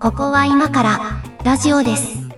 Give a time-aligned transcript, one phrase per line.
[0.00, 0.98] ここは今から
[1.44, 2.28] ラジオです。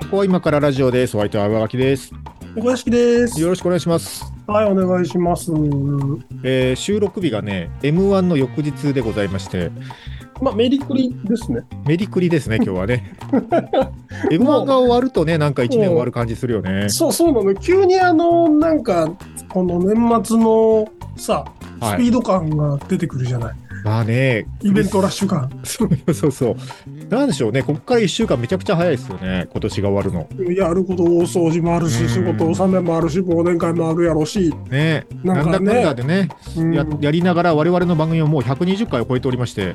[0.00, 1.16] ここは今からラジオです。
[1.16, 2.12] お相手は上垣です。
[2.56, 3.40] 小屋敷です。
[3.40, 4.32] よろしくお願いします。
[4.48, 5.52] はい、お願いします。
[6.42, 9.70] えー収録日がね、M1 の翌日でございまして、
[10.42, 11.60] まあ、メリクリですね。
[11.86, 13.14] メリクリですね、 今日はね。
[14.28, 16.88] M1 が終わるとね、なんか1年終わる感じするよね。
[16.88, 17.54] そう、そうなの。
[17.54, 19.08] 急にあの、なんか、
[19.48, 21.44] この年末のさ、
[21.80, 23.54] はいスピード感が出てくるじゃない。
[23.84, 25.50] まあね、イベントラッシュ感。
[25.64, 26.56] そうそうそう。
[27.08, 30.52] なんでしょうね、ここから1週間めちゃくちゃ早いですよね、今年が終わるの。
[30.52, 34.52] やること大掃除もあるし、うん仕事納めもあるし、忘年会もあるやろし。
[34.70, 39.74] ね、なかねなんんだかんだでね、うんややりながら我々の番組をもう120回を超えておりまして、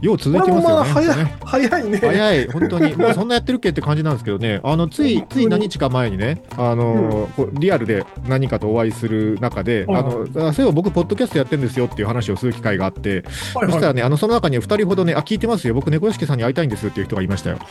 [0.00, 0.90] よう続いてますよね。
[0.94, 1.98] これもまあね早いね。
[1.98, 17.58] 早い、本当に、 もうそんなやってるっけって感じなんですけどね、あのついつい何日か前にね、あのこうリアルで何かとお会いする中で、はいあのあそういえば僕、ポッドキャストやってるんですよっていう話をする機会があって、はいはいそしたらね、あのその中に2人ほどね、あ、聞いてますよ、僕、猫屋敷さんに会いたいんですっていう人がいましたよ。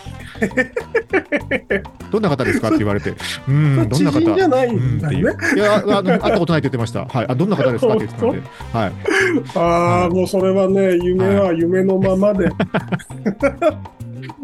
[2.11, 2.67] どんな方ですか？
[2.67, 3.13] って言われて、
[3.47, 4.19] うん、どんな方？
[4.19, 5.37] じゃないうんだよね。
[5.55, 7.05] いやあの、会ったことないって言ってました。
[7.05, 7.25] はい。
[7.29, 7.93] あ、どんな方ですか？
[7.95, 8.41] って言ってたんで。
[8.73, 8.91] はい。
[9.55, 12.49] ああ、もうそれはね、夢は夢のままで。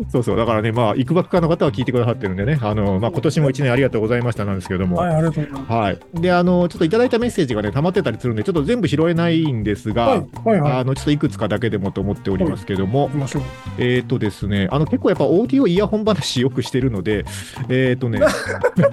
[0.09, 0.37] そうそう。
[0.37, 4.97] だからね、まあ、行くばくかの方は聞いてくださってるんでね、あの、まあ、今年も1年ありがとうございましたなんですけれども。
[4.97, 5.73] はい、ありがとうございます。
[5.73, 5.99] はい。
[6.21, 10.71] で、あの、ちょっといただいたメッセージがね、溜まってたりするんで、ちょっと全部拾えないんですが、はい、はい、はい。
[10.79, 13.43] あの、ちょっといくつかだけでもと思っておりますけども行き、ましょう。
[13.77, 17.25] えっ、とですね、あの、結構やっぱオーディオイヤホン話よくしてるので、
[17.69, 18.27] えっ、とね、な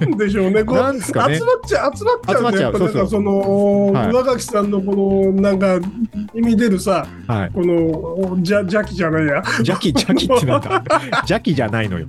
[0.07, 0.65] んでしょうね。
[0.65, 2.37] こうなんですかね集まっちゃう、集まっちゃう、ね。
[2.37, 5.79] 集まっちゃうそうそうその、はい上垣さんのこの、なんか、
[6.35, 7.51] 意味出るさ、はい。
[7.53, 9.43] この、じゃ、邪気じゃないや。
[9.59, 10.74] 邪気、邪気ってなんだ？
[11.29, 12.07] 邪気じゃないのよ。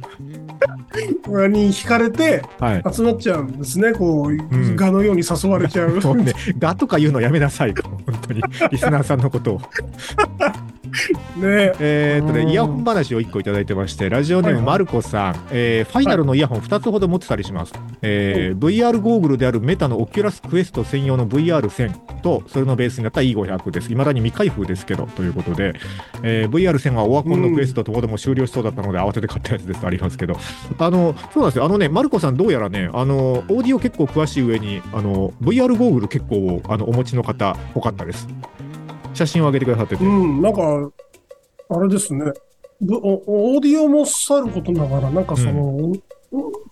[1.49, 2.83] に惹かれて、はい。
[2.93, 3.93] 集まっちゃうんですね。
[3.93, 5.99] こう、ん蛾のように誘われちゃう。
[6.01, 8.41] もうね、蛾とか言うのやめなさい、本当に。
[8.71, 9.61] リスナーさんのことを。
[11.37, 17.73] ねえーっとね、うんイヤホン話を1個いただいてまして、ラジオネームはいマルコさん、えーファイナルのイヤホン2つほど持ってたりします。
[18.01, 23.87] えー VR ゴーグルである Meta の Oculus Quest 専用の VR1000 と、それのベースになった E500 です。
[23.89, 25.73] 未だに未開封ですけど、ということで、
[26.23, 30.37] えー VR1000 はオワコンのクエストともども終了しそうだったので、慌てて買ったやつですとありますけど、
[30.77, 31.65] あの、そうなんですよ。
[31.65, 38.27] あのね、マルコさんどうやらね、あの、オーディオ結構詳しい上に、あの、VR ゴーグル結構あのお持ちの方、多かったです。
[39.15, 40.03] 写真を上げてくださってて。
[40.03, 40.91] うん、なんか、
[41.69, 42.31] あれですね。
[42.81, 45.93] オーディオもさることながら、なんかその、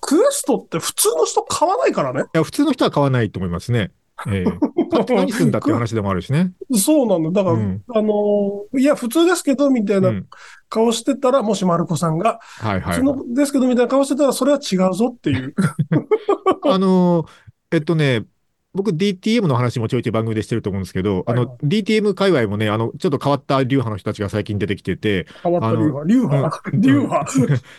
[0.01, 2.23] クエストって普通の人買わないからね。
[2.33, 3.91] いや、普通の人は買わないと思いますね。
[4.27, 6.53] ええ買って何するんだっていう話でもあるしね。
[6.77, 7.43] そうなんだ。
[7.43, 10.25] だから、うんあのーいや、普通ですけど、みたいうなん
[10.69, 13.03] 顔してたら、もしマルコさんが、はいはい普通。
[13.03, 15.55] のですけど、みたいな顔してたら、それは違うぞっていう。
[16.69, 17.27] あのー
[17.71, 18.25] えっとね、
[18.75, 26.07] 僕 DTM の話もちょいちょい番組でしてると思うんですけど、あはいはの、DTM 界隈もね、あの、ちょっと変わった流派の人たちが最近出てきてて、変わった流派？
[26.07, 26.61] 流派？
[26.73, 27.31] うん 流派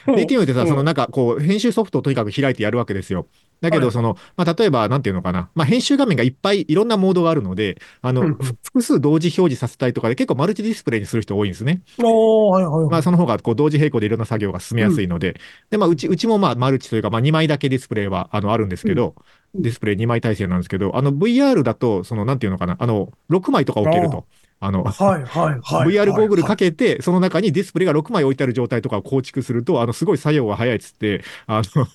[0.07, 3.27] ？DTM ってさ、うんそのなんかこう、編集ソフトをとにかく開いてやるわけですよ。
[3.61, 5.51] だけど、はいその、まあ、例えば、なんていうのかな。
[5.57, 11.83] まあ、編集画面がいっぱいいろんなモードがあるので、あの、うん複数同時表示させたいとかで結構マルチディスプレイにする人多いんですね。
[11.99, 12.91] はいはいはい。
[12.91, 15.41] まあ、その方がこう同時並行でいろんな作業が進めやすいので、
[15.71, 19.23] で、まあ、うち、うちもまあ、マルチというか、まあ、2枚だけディスプレイは、あの、あるんですけど、うん
[19.55, 24.27] ディスプレイ2枚体制なんですけど、あの、VR だと、その、なんていうのかな、あの、6枚とか置けると。
[24.61, 25.89] あの、はいはいはい。
[25.89, 31.87] VR ゴーグルかかけて、その中にディスプレイが6枚置いてある状態とかを構築すると、あの、すごい作業が早いっつって、あの、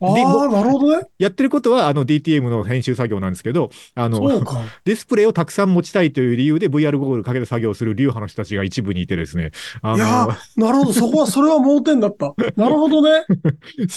[0.00, 1.06] ああ、なるほどね。
[1.18, 4.20] やってることは、あの、DTM の編集作業なんですけど、あの。
[4.84, 9.52] ディスプレイをたくさん持ちたいという理由で VR ゴーグルかけて作業する流派の人たちが一部にいてですね、
[9.82, 10.92] あの、いやー、なるほど。
[10.92, 12.34] そこは、 それは盲点だった。
[12.56, 13.10] なるほどね。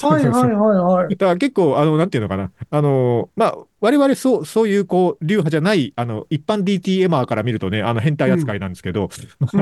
[0.01, 1.15] はいはいはいはい。
[1.15, 2.51] だから結構、あの、なんていうのかな。
[2.69, 9.09] あの、まあ、我々そう、そういう、こう、流派じゃない、あの、一般 DTMer から見るとね、あの、変態扱いなんですけど、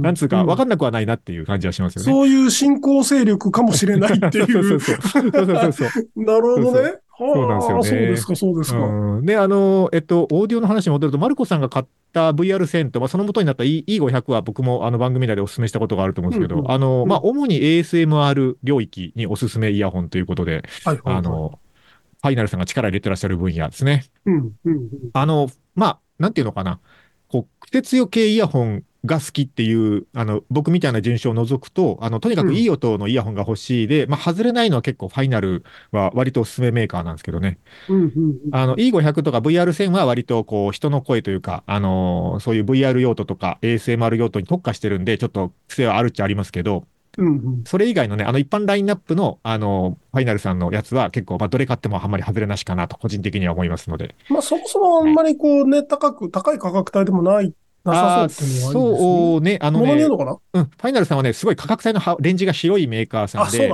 [0.00, 2.04] なんつうか、うんわかんなくはないなっていう感じはしますよね。
[2.04, 4.80] そういう新興勢力かもしれないっていそうそうう。
[4.80, 4.98] そう。
[5.02, 5.83] そうそうそうそう。
[6.16, 6.98] なるほどね。
[7.16, 8.78] そうなんですよねはあそうですか、そうですか。
[8.78, 21.60] うん、で、あの、えっと、オーディオの話に戻ると、マルコさんが買った VR1000 と、まあ、その元になった E- E500 は僕もあの番組内でお勧めしたことがあると思うんですけど、うんうんあの、うんまあ、主に ASMR 領域におすすめイヤホンということで、はいはいはいあの、
[22.20, 24.04] ファイナルさんが力入れてらっしゃる分野ですね。
[24.26, 26.80] うんうんうんあの、まあ、なんていうのかな。
[27.28, 37.58] こう、苦節よ系イヤホンが好きっていう、あの、僕みたいな人種を除くと、あの、とにかくいい音のイヤホンが欲しいで、まあ、外れないのは結構ファイナルは割とおすすめメーカーなんですけどね。
[37.88, 46.86] うんうんうんあの、E500 とか VR1000 は割とこう、人の声というか、あのーそういう VR 用途とか ASMR 用途に特化してるんで、ちょっと癖はあるっちゃありますけど、
[47.18, 47.64] うんうん。
[47.64, 54.14] それ以外のね、あの一般ラインナップの、あの、ファイナルさんのやつは結構、まあ、どれ買ってもあんまり外れなしかなと、個人的には思いますので。
[54.28, 57.54] まあそもそもあんまりこうね、高く、高い価格帯でもない、
[57.84, 58.98] なさそうっていうのは。
[58.98, 63.70] そうね、あのね、うん、ファイナルさんはね、すごい価格帯のはレンジが広いメーカーさあ、んで、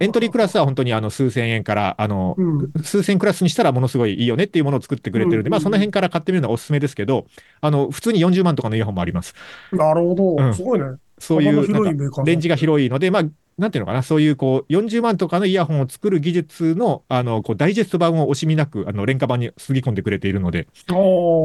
[0.00, 2.72] エントリークラスは本当にあの数千円から、あの、うん。
[2.82, 7.26] 数千クラスにしたらものすごいいいよねっていうものを作ってくれてるんで、うんまあその辺から買ってみるのはおすすめですけど、
[7.60, 9.34] あの、普通に40万とかのイヤホンもあります。
[9.72, 10.48] なるほうど。
[10.48, 10.86] んすごいね。
[11.18, 13.22] そういう、レンジが広いので、まあ、
[13.58, 20.68] なんていうのかな、そういうこう、40万とかのイヤホンを作る技術の、あの、こう、ダイジェスト版を惜しみなく、あの、廉価版にすぎ込んでくれているので、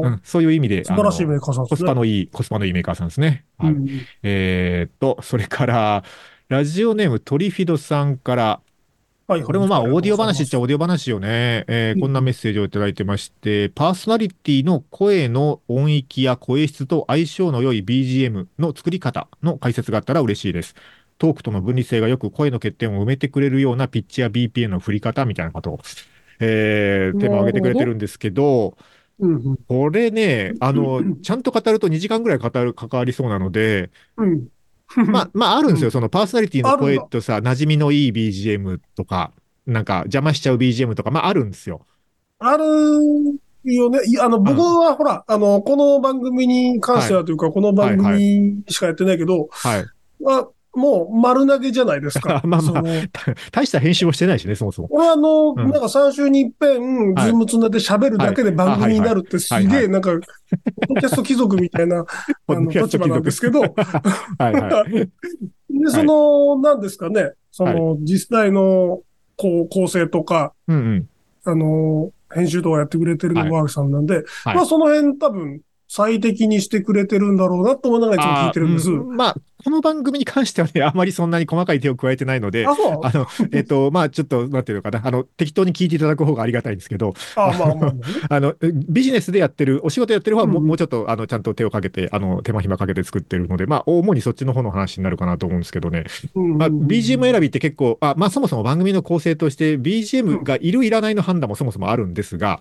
[0.04, 1.66] うん、そういう意味で、素晴らしいメーカーさん。
[1.66, 3.44] コスパのいい、コスパのいいメーカーさんですね。
[3.58, 3.72] はい。
[3.72, 3.88] うん。
[4.22, 6.04] えーっと、それから、
[6.48, 8.60] ラジオネームトリフィドさんから、
[9.26, 11.64] はいこれもまあ、オーディオ話っちゃゃオーディオ話よね。
[11.66, 20.74] えーうんこんなメッセージをいただいてまして、パーソナリティの声の音域や声質と相性の良い BGM の作り方の解説があったら嬉しいです。
[21.16, 25.80] トークとの分離性がよく声の欠点を埋めてくれるようなピッチや BPM の振り方みたいなことを、
[26.40, 28.76] えー、テーマを挙げてくれてるんですけど、
[29.18, 34.48] うんうんこれね、あの、ちゃんと語ると2時間ぐらい語る、関わりそうなので、うん。
[34.96, 35.88] まあ、まあ、あるんですよ。
[35.88, 39.32] うんそのパーソナリティの声とさ、馴染みのいい BGM とか、
[39.66, 41.86] なんか邪魔しちゃう BGM とか、まあ、あるんですよ。
[42.38, 42.64] ある
[43.64, 44.00] よね。
[44.06, 49.84] いあの、僕はほら、あの、この番組に関してはというか、この番組しかやってないけど、はい。
[50.26, 52.42] あもう丸投げじゃないですか。
[52.46, 52.82] まあまあ
[53.52, 54.88] 大した編集もしてないしね、そもそも。
[54.90, 55.56] 俺はあの、ん。
[55.56, 57.26] なんか3週に一遍、はい。
[57.26, 60.20] ズームつないで喋るだけで番組になるってすげえ、なんか、ポッ
[60.88, 62.04] ドキャスト貴族みたいな、
[62.48, 64.92] あの、立場なんですけど、 はいはい。
[64.92, 69.00] で、その、なんですかね、その、実際の、
[69.36, 70.52] こう、構成とか。
[71.46, 73.50] あの、編集とかやってくれてるのはい。
[73.50, 74.56] がワークさんなんで、はい。
[74.56, 78.90] まあその辺多分最適にしてくれてるんだろうなと思いながらいつも聞いてるんです。
[78.90, 82.70] まあ、この番組に関してはね、 あまりそんなに細かい手を加えてないので、あ、
[83.14, 88.00] の、えっと、まあ、ちょっと、なんていうのかな、あの、適当に聞いていただく方がありがたいんですけど、あ、まあまあまあね。
[88.28, 90.68] あの、ビジネスでやってる、お仕事やってる方はもう,、うん。
[90.68, 96.04] もうちょっと、あの、ちゃんと手をかけて、あの、手間暇かけて作ってるので、まあ、主にそっちの方の話になるかなと思うんですけどね。
[96.34, 102.60] うんまあ、BGM 選びって結構、あまあ、そもそも番組の構成として BGM がいるいらないの判断もそもそもあるんですが、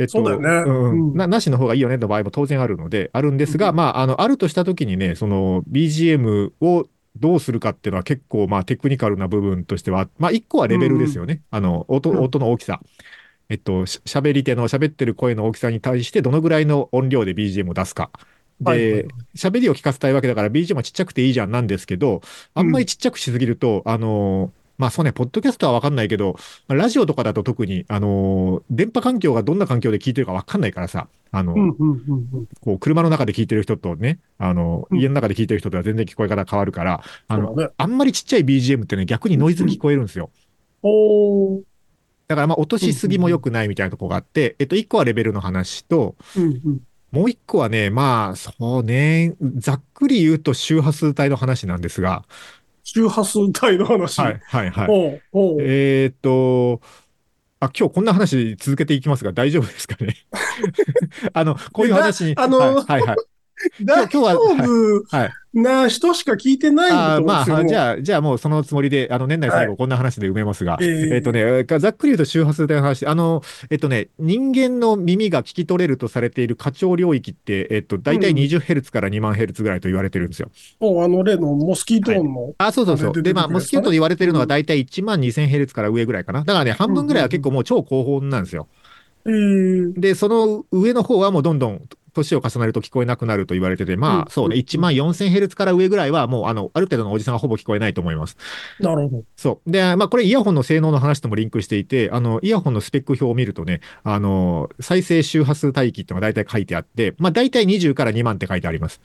[0.00, 0.48] えっと、そうだよね。
[0.70, 1.16] うんうん。
[1.16, 6.86] ななしの方がいいよねの場合も当然あるので、あるんですが、うんまあ、あの、あるとしたときにね、その BGM を
[7.16, 11.42] どうするかっていうのは結構、まあ、テクニカルな部分としては、まあ、一個はレベルですよね。
[11.50, 12.20] あの、音、うん。
[12.20, 12.80] 音の大きさ。
[13.50, 18.10] えっと、し喋り手の喋ってる声の大きさに対してどのぐらいの音量で BGM を出すか。
[18.64, 19.02] はいはい。
[19.02, 22.20] で、喋りを聞かせたいわけだから BGM はちっちゃくていいじゃんなんですけど、
[22.54, 26.36] あんまりちっちゃくしすぎると、あの、まあそうね、ポッドキャストはわかんないけど、
[26.66, 31.54] まあラジオとかだと特に、あの、電波環境がどんな環境で聞いてるかわかんないからさ、あの。
[32.62, 37.54] こう、車の中で聞いてる人とね、あの、うん家の中で聞いてる人とは全然聞こえ方変わるから、あの。
[37.76, 40.30] あんまりちっちゃい BGM ってね、逆にノイズに聞こえるんですよ。
[40.82, 41.60] おー。
[42.28, 46.80] だからまあ落としすぎも良くないみたいなところがあって、えっと、一個はレベルの話と、うんうん。
[47.12, 52.24] もう一個はね、まあ、そうね、ざっくり言うと周波数帯の話なんですが、
[52.92, 54.20] 周波数帯の話。
[54.20, 54.88] はい、はい、はい。
[55.60, 56.80] えーっと、
[57.60, 60.16] あ、今日こんな話続けていきますが大丈夫ですかね？
[61.32, 62.34] あの、こういう話に。
[62.34, 63.16] だあのはい、はい、はい。
[63.82, 65.30] 大今日は丈夫はい。
[65.52, 67.80] な人しか聞いてないあーまあ、と思うんですよ。
[67.80, 80.50] もうじゃあ、じゃあもうそのつもりで、あの、年内最は後こんな話で埋めますが、えーえっとね、ざっくり言うと周波数帯の話、あの、えっとね、人間の耳が聞き取れるとされている過聴領域って、えっと、大体うん 20Hz から2万 Hz ぐらいと言われてるんですよ。
[80.78, 82.54] もうあの例のモスキート音の。
[82.58, 83.22] あ、そうそうそう。
[83.22, 86.44] で、まあ、モスキートと言われてるのは大体1万 2000Hz から上ぐらいかな。
[86.44, 88.68] だからね、半分ぐらいは結構もう超高音なんですよ。
[89.26, 98.36] えーで、その上の方はもうどんどん年を重ねると聞こえなくなると言われてて、まうんあ、そうね、うん1万 4000Hz から上ぐらいはもう、あの、ある程度のおじさんはほぼ聞こえないと思います。
[98.78, 99.24] なるほど。
[99.36, 99.70] そう。
[99.70, 109.00] で、まあ、これイヤホンの性能の話ともリンクしていて、あの、イヤホンのスペック表を見るとね、あの、再生周波数帯域っていうのが大体書いてあって、まあ、大体20から2万って書いてあります。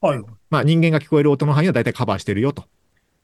[0.00, 0.24] はい。
[0.50, 2.64] まあ、人間が聞こえる音の範囲は大体カバーしてるよと。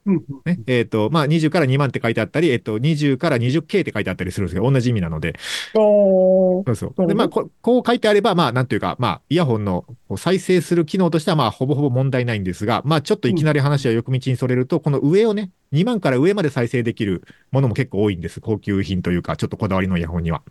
[0.07, 0.61] ね。
[0.67, 5.35] えっ、と、まあ、20から2万って書いてあったり、えっ、と、20から 20K って書いてあったりするんですけど、同じ意味なので。
[5.73, 7.07] そうそう。
[7.07, 9.85] で、まあこ、こう書いてあれば、まあ、なんていうか、まあ、イヤホンの
[10.17, 18.41] 再生する機能としては、まあ、ほぼほぼ問題ないんですが、まあ、ちょっといきなり話はよく道にそれると、この上をね、2万から上まで再生できるものも結構多いんです。
[18.41, 20.43] 高級品というか、ちょっとこだわりのイヤホンには。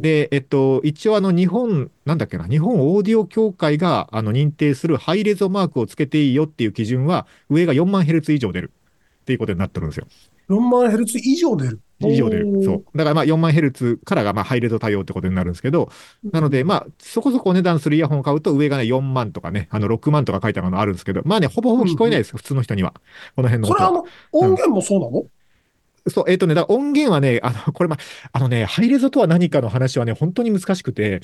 [0.00, 8.72] で、えっと、一応あの、日本、なんだっけな、日本オーディオ協会が、あの、認定するハイレゾマークをつけていいよっていう基準は、上が4万ヘルツ以上出る
[9.22, 10.06] っていうことになってるんですよ。
[10.48, 11.80] 4万ヘルツ以上出る。
[12.00, 12.84] 以上で、おーそう。
[12.96, 15.90] だからまあ4万ヘルツからがまあハイレゾ対応ってことになるんですけど、
[16.32, 22.94] なのでまあそこそこお値段するイヤホンを買うと上がね4万とかね、あの6万とか書いてあるのあるんですけど、まあね、ほぼほぼ聞こえないです、普通の人には。
[23.36, 23.88] この辺の音は。
[23.88, 25.24] それあの、音源もそうなの、
[26.08, 27.96] そう、えっ、とね、だ音源はね、あの、これま、
[28.32, 31.20] あのね、ハイレゾとは何かの話はね、本当に難しくて、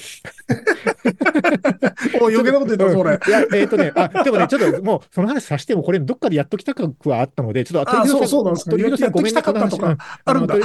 [2.20, 3.18] お余計なこと言った、それ。
[3.26, 9.80] いや、えっ、とね、あ、でもね、ちょっともう、その話させても、これ、どっかでやっときたくはあったので、ちょっと、あ鳥そうそうなんですか鳥広さん、ごめんね、この話。
[10.25, 10.54] あるんだ。
[10.56, 10.61] の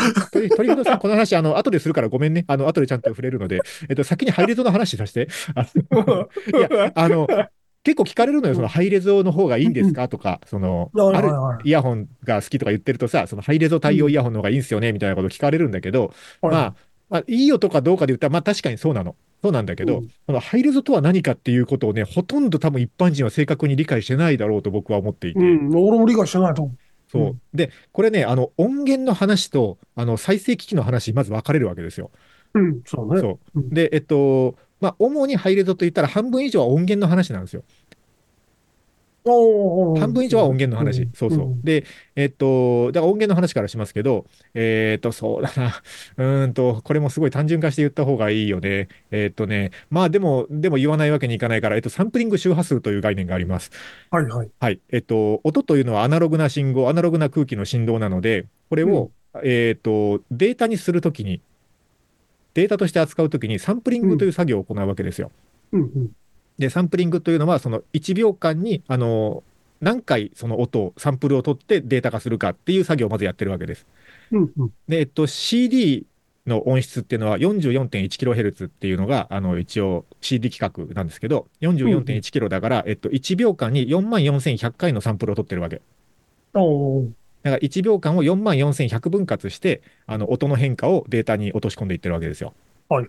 [0.55, 2.45] 鳥さん、この話、あの、後でするからごめんね。
[2.47, 5.23] あの、後でちゃんと触れるので、えっ、と、先にハイレゾの話させて。
[6.53, 7.27] いや、あの、
[7.83, 10.07] 結構聞かれるのよ、そのハイレゾの方がいいんですか？
[10.07, 11.29] とか、その、はいある
[11.65, 16.75] イヤホンが好きとか言ってるとさ、そのハイレゾ対応イヤホンの方がいいんですよね、みたいなこと聞かれるんだけど、はいまあ、
[17.09, 19.15] まあ、いいよとかどうかで言ったら、まあ確かにそうなの。
[19.43, 20.07] そうなんだけど、うん。
[20.25, 25.39] このハイレゾとは何かっていうことをね、ほとんど多分一般人は正確に理解してないだろうと僕は思っていて。
[25.39, 26.77] うん、俺も理解してないと思う。
[27.11, 27.23] そう。
[27.23, 27.41] うん。
[27.53, 32.09] で、これね、あの、音源の話と、あの、再生機器の話、まず分かれるわけですよ。
[32.53, 33.19] うん、そうね。
[33.19, 33.59] そう。
[33.59, 33.69] うん。
[33.69, 37.63] で、えっと、まあ、主にハイレゾと言ったら半分以上は音源の話なんですよ。
[39.25, 41.03] 半分以上は音源の話。
[41.03, 41.45] んそうそう。
[41.47, 41.85] んで、
[42.17, 45.81] えっと、だから音源の話からしますけど、えっと、そうだな。
[46.17, 48.89] うーんと、これもすごい単純化して言った方がいいよね。
[49.11, 53.71] えっとね、まあでも、でも言わないわけにいかないから、えっと、サンプリング周波数という概念があります。
[54.11, 54.51] はいはい。
[54.59, 54.81] はい。
[54.91, 59.11] えっと、音というのはアナログな信号、アナログな空気の振動なので、これを、
[59.45, 61.41] えっと、データにするときに、
[62.53, 65.31] データとして扱うときにサンプリングという作業を行うわけですよ。
[65.71, 66.11] うんうん。
[66.57, 69.43] で、サンプリングというのは、その1秒間に、あの、
[69.81, 73.87] 何回その音を、サンプルを取ってデータ化するかっていう作業をまずやってるわけです。
[74.31, 74.73] うんうん。
[74.87, 76.05] で、えっと、CD
[76.45, 85.81] の音質っていうのは 44.1kHz っていうのが、あの、一応 CD 規格なんですけど、44.1kHz だから、えっと、1秒間に44,100回のサンプルを取ってるわけ。
[86.53, 92.53] おーだから1秒間を44,100分割して、あの、音の変化をデータに落とし込んでいってるわけですよ。
[92.89, 93.07] はい。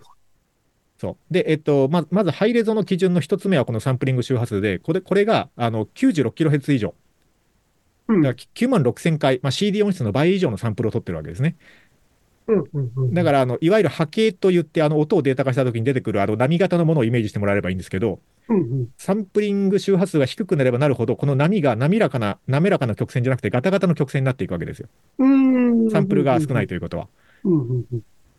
[0.97, 1.33] そう。
[1.33, 6.93] で、えっと、ままず、ハイレゾの基準の一つ目はこのサンプリング周波数で、これ、これが、あの、96kHz 以上。
[8.07, 11.55] うんだから9万6000回、まあ、CD 音質の倍以上のサンプルを取ってるわけですね。
[12.47, 13.13] うんうんうん。
[13.13, 18.89] だから、あの、いわゆる波形といって、あの、音をデータ化した時に出てくる、あの、波型のものをイメージしてもらえればいいんですけど、うんうん。
[18.97, 24.87] サンプリング周波数が低くなればなるほど、この波が滑らかな、滑らかな曲線じゃなくて、ガタガタの曲線になっていくわけですよ。
[25.91, 27.07] サンプルが少ないということは。
[27.43, 27.85] うんうん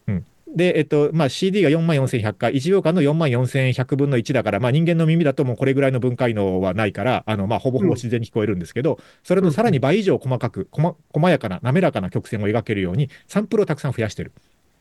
[0.09, 0.25] うん。
[0.55, 14.33] で、えっと、まあ、CD が44,100回、1秒間の44,100分の1だから、まあ、人間の耳だともうこれぐらいの分解能はないから、あの、まあ、ほぼほぼ自然に聞こえるんですけど、それのさらに倍以上細かく、こま、細やかな、滑らかな曲線を描けるように、サンプルをたくさん増やしてる。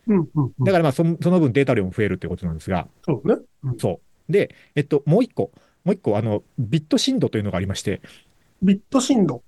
[0.07, 0.63] うんうんうん。
[0.63, 3.35] だから、まあ、そのその分データ量も増えるってことなんですが、そうね。
[3.63, 4.04] うんそう。
[4.29, 5.51] で、えっと、もう一個、
[5.83, 8.01] もう一個、あの、ビット振動というのがありまして、
[8.61, 9.43] ビット振動。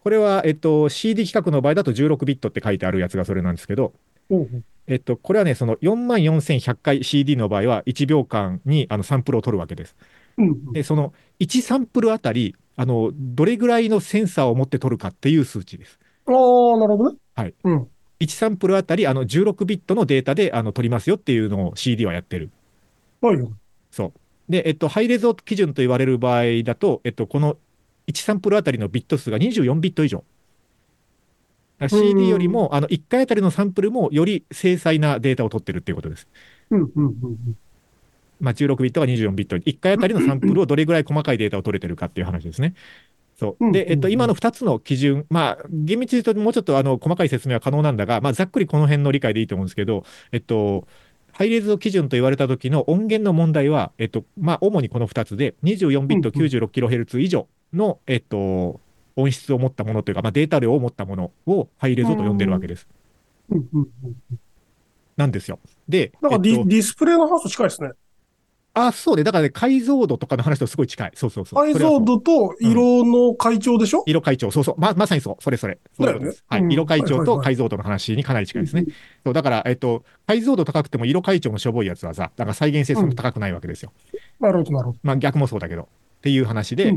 [0.00, 3.92] これは、えっと、CD 規格の場合だと16ビットって書いてあるやつがそれなんですけど、
[4.30, 9.96] うんうんえっと、これはね、その44,100回 CD の場合は1秒間にあのサンプルを取るわけです。
[10.38, 10.72] うんうん。
[10.72, 15.98] で、その1サンプルあたり、あの、どれぐらいのセンサーを持って取るかっていう数値です。
[16.26, 16.32] ああ、
[16.78, 17.18] なるほどね。
[17.34, 17.54] はい。
[17.64, 17.88] うん。
[18.20, 22.50] 1サンプルあたり、あの、16ビットのデータであの取りますよっていうのを CD はやってる。
[23.20, 23.52] はいはい。
[23.90, 24.12] そう。
[24.52, 27.56] で、えっと、ハイレゾ基準と言われる場合だと、えっと、この
[28.06, 30.24] 1サンプルあたりのビット数が24ビット以上。
[31.86, 36.26] CD よりも、あの、1回あたりのサンプルもより精細なデータを取ってるっていうことです。
[36.70, 37.58] うんうんうんうん。
[38.40, 42.74] まあ、16ビットが24ビット、1回あたりのサンプルをどれぐらい細かいデータを取れてるかっていう話ですね。
[43.36, 43.66] そう。
[43.66, 50.86] うんで、えっと、うん今の2つの基準、まあ、厳密に言うともうちょっとあの細かい説明は可能なんだが、まあ、ざっくりこの辺の理解でいいと思うんですけど、えっと、
[51.38, 58.80] ハイレゾ基準と言われた時の音源の問題は、えっと、まあ、主にこの2つで、24ビットうんうん 96kHz 以上の、えっと、
[59.14, 62.88] 音質を持ったものというか、まあ、データ量を持ったものをハイレゾと呼んでるわけです。
[63.50, 64.16] うんうんうん。
[65.16, 65.60] なんですよ。
[65.88, 67.90] で、なんかディ,、えっとディスプレイの話と近いですね。
[68.86, 69.24] あ、そうね。
[69.24, 71.10] だからね、解像度とかの話とすごい近い。
[71.14, 71.64] そうそうそう。
[71.64, 75.78] 解像度と色の階調でしょ、色解調、そうそう、ま、まさにそう、それそれ。
[75.96, 76.60] そういうことですはい。
[76.60, 78.84] だよねうん色解調はいはいはいと解像度の話にかなり近いですね。
[79.24, 83.92] そう、だから、えっと、解像度高くても色解調のしょぼいやつはさ、だから再現性そんな高くないわけですよ。
[84.40, 84.98] なるほど、なるほど。
[85.02, 85.88] まあ逆もそうだけど。
[86.18, 86.94] っていう話で、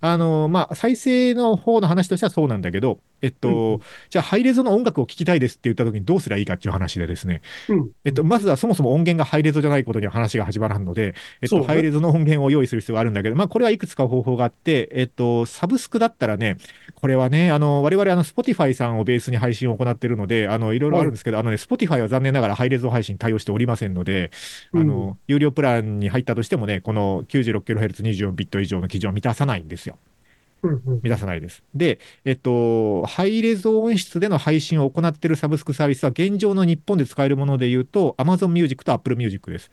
[0.00, 3.80] あのまあ、再生の方の話としてはそうなんだけど、えっと、うん。
[4.10, 7.90] じゃあ、ハイレゾの音楽を聴きたいですって言った時にどうすりゃいいかっていう話でですね、うん。
[8.04, 16.58] えっと、まずはそもそも音源がハイレゾじゃないことには話が始まらんので、えっと、ハイレゾの音源を用意する必要があるんだけど、まあ、これはいくつか方法があって、えっと、サブスクだったらね、
[16.94, 24.30] これはね、あの、我々、あの、Spotify さんをベースに配信を行っているので、あの、いろいろあるんですけど、あのね、Spotify は残念ながらハイレゾ配信対応しておりませんので、
[24.74, 29.98] あの、有料プランに入ったとしてもね、この 96kHz24 ビット以上の基準を満たさないんですよ。
[30.62, 31.62] うんうん満たさないです。
[31.74, 39.70] で、えっと、ハイレゾ音質での配信を行っているサブスクサービスは、現状の日本で使えるもので言うと、Amazon Music と Apple Music です。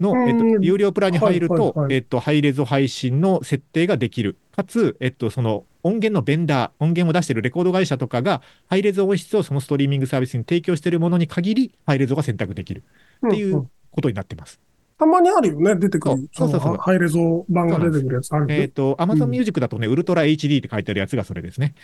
[0.00, 4.36] の、えっと、うん有料プランに入ると、えっと、ハイレゾ配信の設定ができる。
[4.52, 12.82] かつ、えっと、その音源のベンダー、音源を出しているレコード会社とかが、ハイレゾ音質をそのストリーミングサービスに提供しているものに限り、ハイレゾが選択できる
[13.28, 14.60] っていんんうことになってます。
[14.98, 16.28] たまにあるよね、出てくる。
[16.32, 18.60] そうそうそうハイレゾ版が出てくるやつあるね。
[18.60, 21.74] えっと、Amazon うん Music だとね、ウルトラ HD って書いてあるやつがそれですね。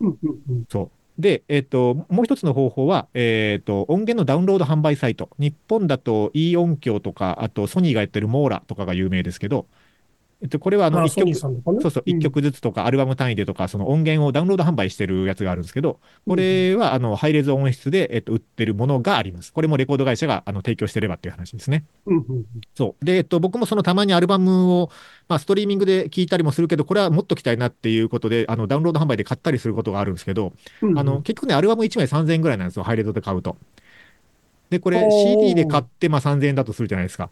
[0.00, 0.90] うんうんうんそう。
[1.18, 5.30] で、えっと、もう一つの方法は、えっと、音源のダウンロード販売サイト。
[5.38, 9.66] 日本だと E 音響とか、あとソニーがやってるモーラとかが有名ですけど、
[10.44, 11.80] えっと、これはあの、あ、一ソニー曲。
[11.80, 12.20] そうそう、一ん。
[12.20, 19.54] 曲ずつとかアルバム単位でとか、その音源をダウンロード販売してるやつがあるんですけど、これは、あの、ハイレゾ音質で、えっと、売ってるものがあります。
[19.54, 21.86] これもレコード会社が、あの、提供してればっていう話ですね。
[22.74, 23.04] そう。
[23.04, 24.90] で、えっと、僕もそのたまにアルバムを、
[25.28, 30.52] まあ、ストリーミングで聞いたりもするけど、これはもっときたいなっていうことで、あの、ダウンロード販売で買ったりすることがあるんですけど、
[30.94, 33.56] あの、結局ね、アルバム1枚3000円ぐらいなんですよ、ハイレゾで買うと。
[34.68, 37.30] で、これ CD で買って、まあ3000円だとするじゃないですか。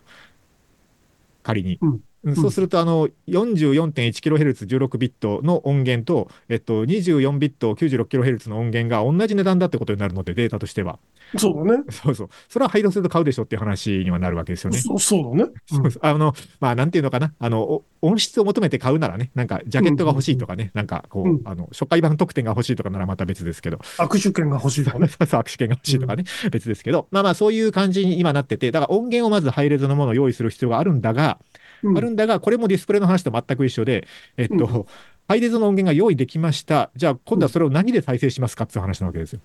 [1.42, 1.78] 仮に。
[1.82, 2.00] うんうん
[2.36, 11.00] そうすると、あの、44.1kHz16 ビットの音源と、えっと、24ビット 96kHz の音源が同じ値段だってことになるので、データとしては。
[11.36, 11.84] そうだね。
[11.90, 12.28] そうそう。
[12.48, 14.78] それはハイレゾで買うでしょっていう話にはなるわけですよね。
[14.78, 15.52] そそうだね。
[15.66, 17.34] そうそうあの、まあ、なんていうのかな。
[17.40, 25.08] あの、お音質を求めて買うならね、なんか、ジャケットが欲しいとかね、なんか、こう、うんあの、初回版特典が欲しいとかならまた別ですけど、握手券が欲しいとかね。
[25.10, 31.61] そうそう握手券が欲しいとかね、別ですけど、まあまあ、そういう感じに今なってて、だから音源をまずハイレゾのものを用意する必要があるんだが、うん
[31.94, 34.84] あるんだが、これもディスプレイの話と全く一緒で、えっと、うん
[35.28, 36.90] ハイレゾの音源が用意できました。
[36.96, 39.40] じゃあ、今度はそれを何で再生しますかっていう話なわけですよ。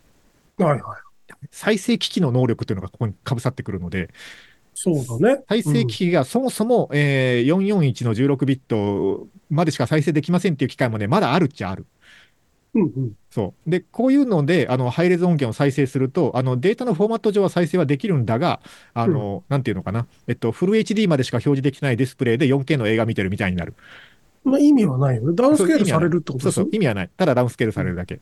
[0.57, 1.07] はいはい。
[1.51, 4.09] 再生機器の能力っていうのがここにかぶさってくるので、
[4.73, 5.43] そうだね。
[5.49, 11.85] 再生機器がそもそも、えー441の16ビットまでしか再生できませんっていう機械もね、まだあるっちゃある。
[12.77, 13.11] うんうん。
[13.31, 13.69] そう。
[13.69, 18.61] で、こういうので、あの、ハイレゾ音源を再生すると、あの、データのフォーマット上は再生はできるんだが、
[18.93, 20.07] あの、なんていうのかな。
[20.27, 23.73] えっと、フル HD までしか表示できないディスプレイで 4K の映画見てるみたいになる。
[24.43, 25.35] まあ意味はないよね。
[25.35, 26.77] ダウンスケールされるってことそうそうですよ、。
[26.77, 27.09] 意味はない。
[27.17, 28.21] ただダウンスケールされるだけ。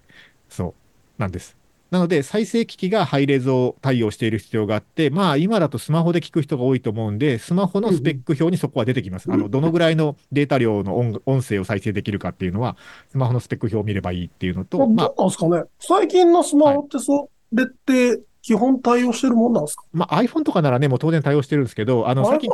[0.49, 0.73] そ
[1.17, 1.21] う。
[1.21, 1.55] なんです。
[1.91, 9.31] なので、再生機器がハイレゾ対応している必要があって、まあ、今だとスマホで聞く人が多いと思うんで、スマホのスペック表にそこは出てきます。
[9.31, 12.75] あの、どのぐらいのデータ量の音音声を再生できるかっていうのは、
[13.11, 15.63] スマホのスペック表を見ればいいっていうのと、まあどうまあ、なんですかね。
[15.79, 19.83] 最近のスマホってそれって基本対応してるもんなんですか？
[19.93, 22.49] まあ、iPhone とかならね、もう当然対応してるんですけど、あの、最近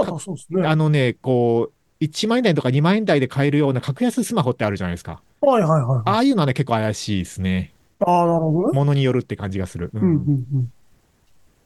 [0.50, 0.68] ね。
[0.68, 5.22] あのね、こう、1万円台とか2万円台で買えるような格安スマホってあるじゃないですか。
[5.42, 6.02] はいはいはい。
[6.06, 7.74] ああいうのはね、結構怪しいですね。
[8.06, 8.74] ああ、なるほどね。
[8.74, 9.92] ものによるって感じがする。
[9.94, 10.72] うんうんうんうん。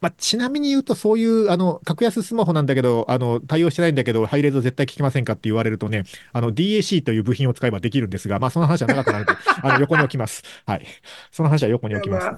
[0.01, 10.43] まあ、ちなみに言うと、そういう、あの、格安スマホなんだけど、あの、対応してないんだけど、ハイレゾ絶対聞きませんかって言われるとね、あの、DAC という部品を使えばできるんですが、まあ、その話は長くなるので、 あの、横に置きます。
[10.67, 10.85] はい。
[11.31, 12.27] その話は横に置きます。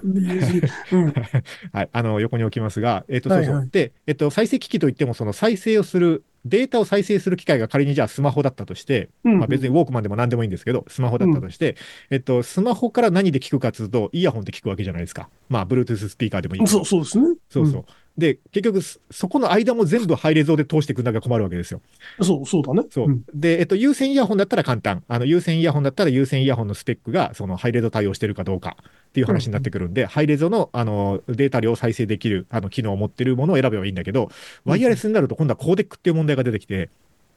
[1.72, 1.88] はい。
[1.92, 3.54] あの、横に置きますが、えっと、そうそう。
[3.54, 11.76] はいはいで、えっと、再生機器といっても、その再生をする、データを再生する機械が仮にじゃあスマホだったとして、うんまあ、別にウォークマンでも何でもいいんですけど、スマホだったとして、
[12.10, 15.28] えっと、スマホから何で聞くかっていうと、イヤホンで聞くわけじゃないですか。
[15.48, 16.66] まあ、Bluetooth スピーカーでもいい。
[16.66, 17.36] そうそうですね。
[17.50, 17.84] そうそう。
[18.18, 21.80] で、結局、そそこの間も全部ハイレゾで通していくんだが困るわけですよ。
[22.18, 22.24] うん。
[22.26, 22.82] そう、そうだね。
[22.90, 23.08] そう。
[23.08, 25.04] んで、えっと、有線イヤホンだったら簡単。
[25.06, 28.76] あの、有線イヤホンだったら有線イヤホンのスペックが、そのハイレゾ対応してるかどうか
[29.08, 34.30] っていう話になってくるんで、ハイレゾの、あの、データ量を再生できる、あの、機能を持ってるものを選べばいいんだけど、
[34.64, 36.90] ワイヤレスになると今度はコーデックっていう問題が出てきて、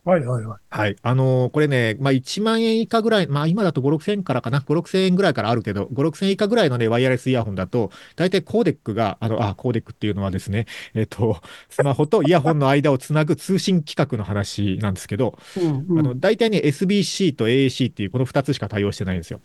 [0.03, 0.59] はいはいはい。
[0.71, 0.95] はい。
[1.03, 4.61] あのーこれね、まあ、1万円以下ぐらい、まあ、今だと5、6千円からかな。
[4.61, 19.39] 5、6千円ぐらいからあるけど、5、6千円以下ぐらいのね、ワイヤレスイヤホンだと、大体コーデックが、あの、あ、コーデックっていうのはですね、 えっと、スマホとイヤホンの間をつなぐ通信規格の話なんですけど、うんうんあの、大体ね、SBC と AAC っていうこの2つしか対応してないんですよ。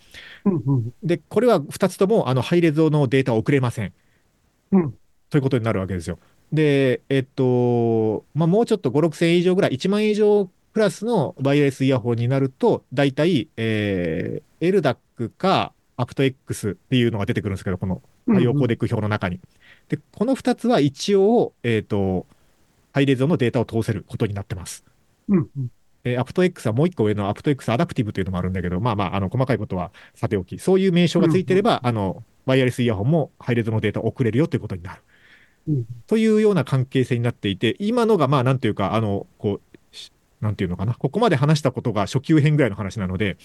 [0.46, 3.92] うんうんで、これは2つとも、あの、ハイレゾのデータを送れません。
[4.72, 4.94] うん
[5.28, 6.18] ということになるわけですよ。
[6.52, 19.40] で、えっと、まあ、もうちょっと5、6千円以上ぐらい、1万円以上プラスのワイヤレスイヤホンになると、大体、えー、LDAC か aptX っていうのが出てくるんですけど、この対応コーデック表の中に。
[19.88, 22.26] で、この2つは一応、えっと、
[22.92, 24.84] ハイレゾのデータを通せることになってます。
[25.28, 25.70] うんうん
[26.04, 35.02] えー、aptX はもう一個上の aptX Adaptive というのもあるんだけど、まあまあ、あの、細かいことはさておき、そういう名称がついてれば、あの、ワイヤレスイヤホンもハイレゾのデータを送れるよということになる。
[35.68, 35.86] うん。
[36.06, 43.36] というような関係性になっていて、今のがまあ、なんていうか、あの、こう、しなんていうのかな、ここまで話したことが初級編ぐらいの話なので、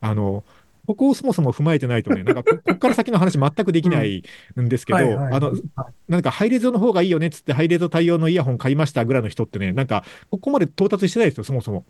[0.00, 0.44] あの、
[0.88, 4.24] ここをそもそも踏まえてないとね、なんかこ、 こっから先の話全くできない
[4.58, 5.32] んですけど、はいはい。
[5.34, 5.52] あの、
[6.08, 11.84] なんかハイレゾの方がいいよねっつって、ハイレゾ対応のイヤホン買いましたぐらいの人ってね、なんか、ここまで到達してないですよ、そもそも。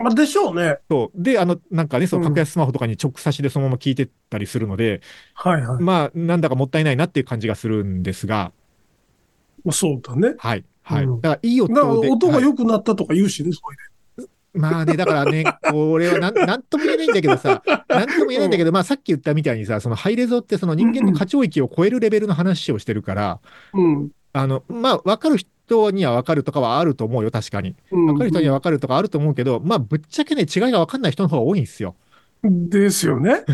[0.00, 0.78] まあ、でしょうね。
[0.90, 1.22] そう。
[1.22, 5.02] で、あの、なんかね、そのうん格安スマホとかに直差しでそのまま聞いてったりするので、
[5.34, 5.82] はいはい。
[5.82, 8.52] まあ、なんだかもったいないなっていう感じがするんですが、
[9.70, 10.34] そうだね。
[10.38, 10.64] はい。
[10.82, 11.04] はい。
[11.04, 12.08] うんだから、いい音で。
[12.08, 13.76] 音がはい良くなったとか言うしね、それ
[14.52, 23.40] まあね、だからね、 これはなん、なんとも言えないんだけどさ、なんとも言えないんだけど、まあさっき言ったみたいにさ、そのハイレゾってその人間の過聴域を超えるレベルの話をしてるから、
[23.74, 23.80] で。
[23.80, 24.10] うん。
[24.32, 25.50] あの、まあ、わかる人
[25.90, 27.74] にはわかるとかはあると思うよ、確かに。
[27.90, 31.94] うんわかる人にはわかるとかあると思うけど、まあ、ぶっちゃけね、違いがわかんない人の方が多いんですよ。
[32.42, 33.44] ですよね。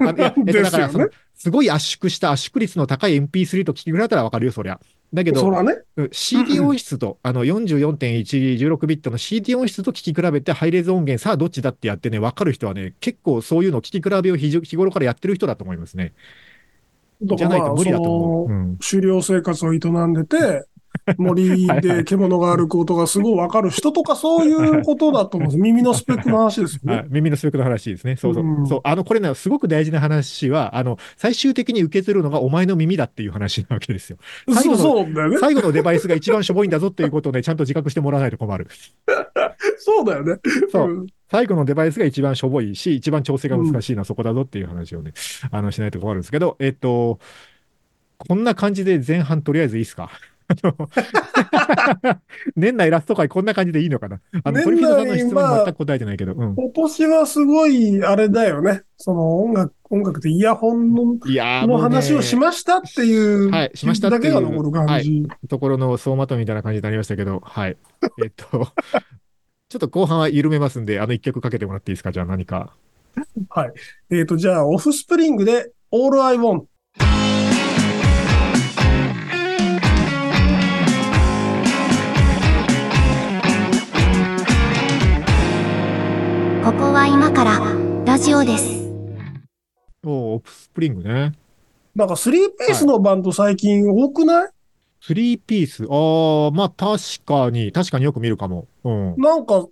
[0.00, 4.80] あいや えっとですよねだからその、すごい圧縮した圧縮率の高い MP3 と聞き比べたらわかるよ、そりゃ。
[5.12, 5.74] だけど、ね。
[5.96, 16.12] うん CD 音質と、あの44.1、16ビットの CD 音質と聞き比べて、ハイレゾ音源、さあどっちだってやってね、わかる人はね、結構そういうの聞き比べを日頃からやってる人だと思いますね。
[17.20, 18.52] じゃないと無理だと思う。
[18.52, 20.66] うん狩猟生活を営んでて、
[21.18, 25.60] 森で獣が歩く音がすごいわかる人とかそういうことだと思うんです。
[25.62, 26.96] 耳のスペックの話ですよね。
[26.96, 28.16] はい耳のスペックの話ですね。
[28.16, 28.44] そうそう。
[28.44, 28.80] うんそう。
[28.84, 34.18] あの、これね、すごく大事な話は、あの、最終的に受け取るのがお前の耳だっていう話なわけですよ。
[34.52, 35.38] 最後そうだよね。
[35.38, 38.66] 最後のデバイスが一番しょぼいんだぞっていうことをね、ちゃんと自覚してもらわないと困る。
[39.78, 40.36] そうだよね。
[40.70, 45.12] そうん最後のデバイスが一番しょぼいし、一番調整が難しいのはそこだぞっていう話をね、
[45.50, 47.18] あの、しないと困るんですけど、えっと、
[48.18, 50.10] こんな感じで前半とりあえずいいですか？
[52.56, 54.20] 年内ラスト回こんな感じでいいのかな？
[54.44, 56.54] あの、年内トリフィードさんの質問全く答えてないけど、うん。
[56.54, 58.82] 今年はすごい、あれだよね。
[58.96, 65.26] その音楽、音楽でイヤホンのいやーの話をしまましたっていう、はいしましただけが残る感じ。
[65.48, 67.76] ところの総まとめみたいな感じになりましたけど、はい。
[68.22, 68.46] えっと、
[69.70, 72.12] ちょっと後半は緩めますんで、あの一曲かけてもらっていいですか？
[72.12, 72.74] じゃあ何か。
[73.48, 73.72] はい。
[74.10, 76.64] えっ、と、じゃあ、オフスプリングで All I Want。
[86.64, 87.60] ここは今から
[88.06, 88.64] ラジオです。
[90.02, 91.34] おーオフスプリングね。
[91.94, 94.48] なんか、スリーピースのバンド最近多くない、
[94.98, 95.84] スリーピース。
[95.84, 98.66] ああ、まあ確かに、確かによく見るかも。
[98.82, 99.14] うん。
[99.18, 99.66] なんか、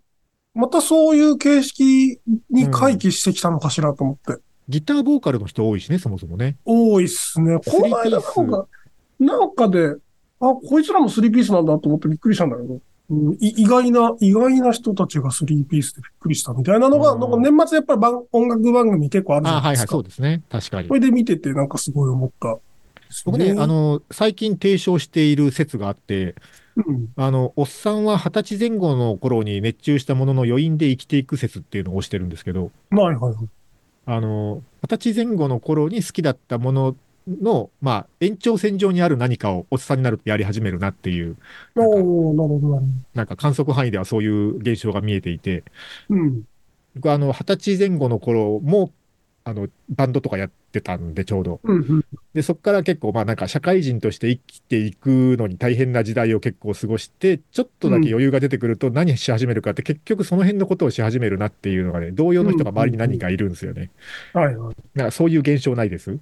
[0.52, 4.42] またそういう形式に回帰してきたのかしらと思って。
[4.68, 6.58] ギターボーカルの人多いしね、そもそもね。
[6.66, 7.58] 多いっすね。
[7.64, 8.66] この間なんか、
[9.18, 9.94] なんかで、
[10.40, 12.80] あ、こいつらもスリーピースなんだと思ってびっくりしたんだけど、
[13.12, 19.92] うん、い意外な、意外な人たちがスリーピースでびっくりしたみたいなのが、うんなんか年末やっぱり番音楽番組結構あるじああ、はいはい、ゃないですか。
[19.92, 20.42] そうですね。
[20.48, 20.94] 確かにこ。
[20.94, 22.58] れで見ててなんかすごい思った。
[23.26, 26.34] 僕ね、あ、の、最近提唱している説があって、
[26.76, 33.34] うん、あの、おっさんは二十歳前後の頃に熱中したものの余韻で生きていく説っていうのを推してるんですけど、はいはいはい。
[34.06, 36.96] あの、二十歳前後の頃に好きだったもの
[37.28, 41.36] の、まあ、延長線上にある何かをおっさんになるとやり始めるなっていう、
[41.74, 41.84] な
[43.14, 45.64] なんか観測範囲ではそういう現象が見えていて、
[46.08, 46.16] ど。
[46.16, 46.42] うん。
[46.94, 48.90] 僕はあの、二十歳前後の頃も、
[49.44, 51.60] あの、バンドとかやってたんで、ちょうど。
[51.64, 52.04] うんうん。
[52.32, 63.90] で、そこから結構、まあなんか社会人として生きていくのに大変な時代を結構過ごして、ちょっとだけ余裕が出てくると何し始めるかって結局その辺のことをし始めるなっていうのがね、同様の人が周りに何人かいるんですよね。
[64.32, 64.76] はいはい。
[64.94, 66.18] なんかそういう現象ないです？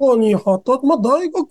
[0.00, 1.46] 他に、はた、まあ大学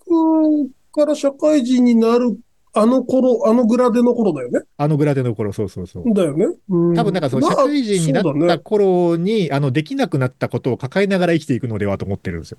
[0.91, 2.37] から社会人になる、
[2.73, 4.61] あの頃、あのグラデの頃だよね。
[4.77, 6.13] あのグラデの頃、そうそうそう。
[6.13, 6.47] だよね。
[6.69, 12.57] うん多分なんかその社会人になったまあそうだね頃に、あの、できなくなったことを抱えながら生きていくのではと思ってるんですよ。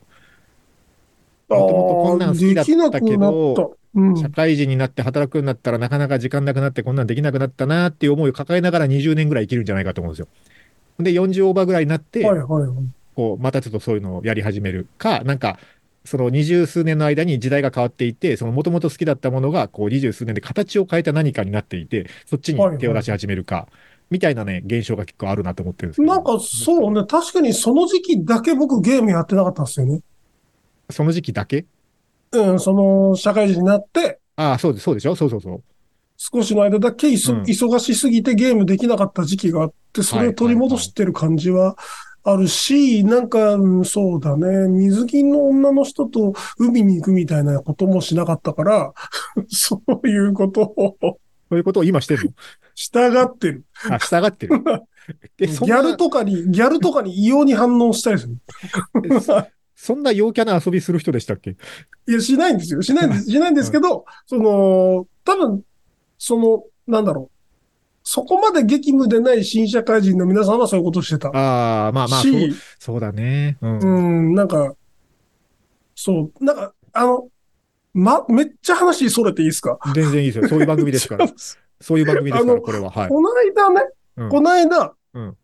[1.49, 10.29] もともとこんなん好きだったけどあーできなくなったうん社会人になって働くようになったらなかなか時間なくなってこんなんできなくなったなっていう思いを抱えながら20年ぐらい生きるんじゃないかと思うんですよ。
[11.03, 12.71] で、40オーバーぐらいになって、はいはいはい。
[13.17, 15.59] こう、またちょっとそういうのをやり始めるか、なんか、
[16.05, 23.69] その二十数年の間に時代が変わっていて、そのもともと好きだったものが、こう二十数年で形を変えた何かになっていて、そっちに手を出し始めるか、
[24.11, 26.13] みたいなね、現象が結構あるなと思ってるんですけど。
[26.13, 30.01] なんかそうね、確かにその時期だけ僕ゲームやってなかったんですよね。
[30.91, 31.67] その時期だけ？
[32.33, 35.15] うん、その社会人になって、ああ、そうです、そうでしょ？
[35.15, 35.63] そうそうそう。
[36.17, 41.77] 少しの間だけうん忙しすぎてゲームできなかった時期があって、それを取り戻してる感じは
[42.23, 48.93] あるし、なんか、うんそうだね、水着の女の人と海に行くみたいなこともしなかったから、
[49.49, 51.19] そういうことをそ
[51.57, 52.33] ういうことを今してる
[52.75, 53.65] 従ってる。
[53.85, 54.63] のあ、従ってる。
[55.41, 58.37] え、ギャルとかに、ギャルとかに異様に反応したりする。
[59.75, 61.57] そんな陽キャな遊びする人でしたっけ？
[62.07, 62.83] いや、しないんですよ。
[62.83, 63.31] しないんです。
[63.31, 65.63] しないんですけど、その、多分、
[66.19, 67.30] その、なんだろう。
[68.13, 71.29] そこまで激務でない新社会人の皆さんはそういうことをしてた。
[71.29, 73.57] ああ、まあまあ、そうし、そうだね。
[73.61, 73.79] うん。
[73.79, 74.75] うん、なんか、
[75.95, 77.29] そう、なんか、あの、
[77.95, 79.79] ま、めっちゃ話それていいですか？
[79.95, 80.49] 全然いいですよ。
[80.49, 81.29] そういう番組ですから。
[81.81, 82.91] そういう番組ですから、これは。
[82.91, 83.09] はい。
[83.09, 83.83] この間ね、
[84.17, 85.37] うんこの間、うん。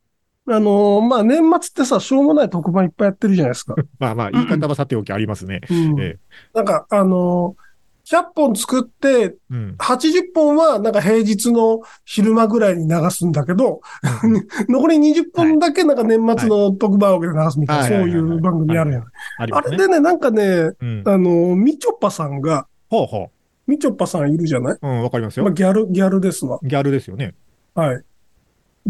[0.49, 3.77] あのーまあ、年末ってさ、しょうもない特番いっぱいやってるじゃないですか。
[4.01, 5.61] まあまあ、言い方はさておきありますね。
[5.71, 6.19] うんええ
[6.53, 7.66] なんか、あのー
[8.09, 9.77] 100本作って、うん。
[9.79, 13.81] 80本はなんか平日の昼間ぐらいに流すんだけど、
[14.69, 19.05] 残り20本だけなんか年末の特番枠で流すみたいな、はいそういう番組あるやん。
[19.39, 21.03] あれでね、なんかね、うん。
[21.05, 23.31] あの、みちょぱさんが、ほうほ
[23.67, 24.79] みちょぱさんいるじゃない、う。
[24.81, 25.55] うん、わかりますまあ、よ。
[25.55, 26.61] ギャル、ギャルですわ。
[26.63, 27.35] ギャルですよね。
[27.75, 28.05] はい。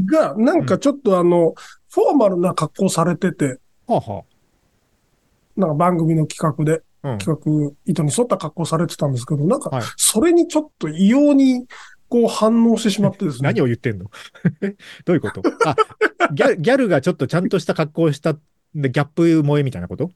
[0.04, 1.54] が、なんかちょっとあの、
[1.90, 4.24] フォーマルな格好されてて、はあは
[5.56, 6.82] なんか番組の企画で。
[7.18, 11.66] 企画、意図に沿った格好されてたんですけど、なんかはい、それにちょっと異様に、
[12.08, 13.48] こう反応してしまってですね。
[13.50, 14.10] 何を言ってんの？
[15.04, 15.42] どういうこと？
[15.64, 15.74] あ、
[16.32, 18.34] ギャル、ギャルがちょっとちゃんとした格好をした、
[18.74, 20.10] で、ギャップ萌えみたいなこと？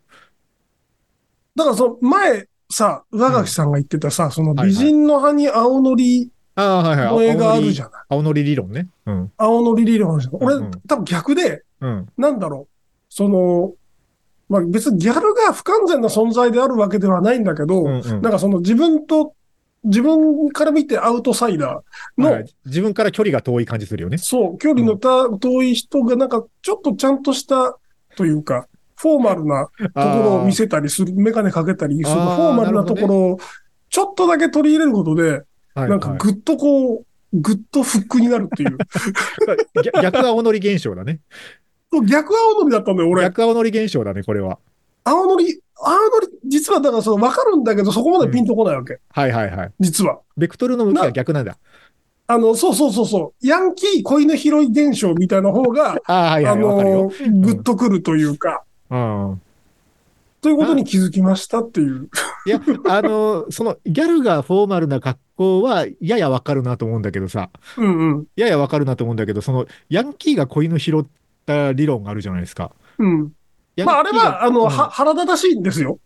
[1.56, 7.14] だからその前さ、上垣さんが言ってたさ、そのはいはい美人の葉に青のりああ、はいはい。
[7.14, 8.02] の絵があるじゃない。
[8.08, 8.88] 青のり理論ね。
[9.06, 9.32] うん。
[9.36, 10.36] 青のり理論あるじゃん。
[10.36, 12.08] 俺、うんうん多分逆で、うん。
[12.16, 12.74] なんだろう。
[13.08, 13.72] その、
[14.50, 19.34] まあ別にギャルが不完全な存在であるわけではないんだけど、うんうんなんかその自分と、
[19.84, 24.18] 自分から見てアウトサイダーの、はい自分から距離が遠い感じするよね。
[24.18, 27.78] そう、距離のた遠い人がなんかちょっとちゃんとした
[28.16, 33.38] というか、フォーマルなところを見せたりする、メガネかけたりする、フォーマルなところを
[33.88, 35.42] ちょっとだけ取り入れることで、
[35.74, 38.76] はいなんかぐっとこう、ぐっとフックになるっていう。
[39.84, 41.20] 逆逆青のり現象だね。
[41.92, 43.22] 逆青のりだったんだよ、俺。
[43.22, 44.58] 逆青のり現象だね、これは。
[45.04, 49.00] 青のり、青のり、実はだからその分かるんだけど、そこまでピンとこないわけ。
[49.10, 49.72] はいはいはい。
[49.80, 50.20] 実は。
[50.36, 51.56] ベクトルの向きは逆なんだ。
[52.28, 53.46] あの、そうそうそうそう。
[53.46, 57.12] ヤンキー恋の拾い現象みたいな方が、ああ、はいあはい、わかるよ。
[57.26, 59.42] の、ぐっとくるというか、うん。
[60.40, 62.08] ということに気づきましたっていう。
[62.46, 68.26] いや、あの、その、ギャルがフォーマルな格好は、ややわかるなと思うんだけどさ、うんうん。
[68.36, 71.04] ややわかるなと思うんだけど、その、ヤンキーが子犬拾っ
[71.46, 72.72] た理論があるじゃないですか。
[72.98, 73.32] うん。
[73.84, 75.98] まあ、あれは、あの、がう腹立たしいんですよ。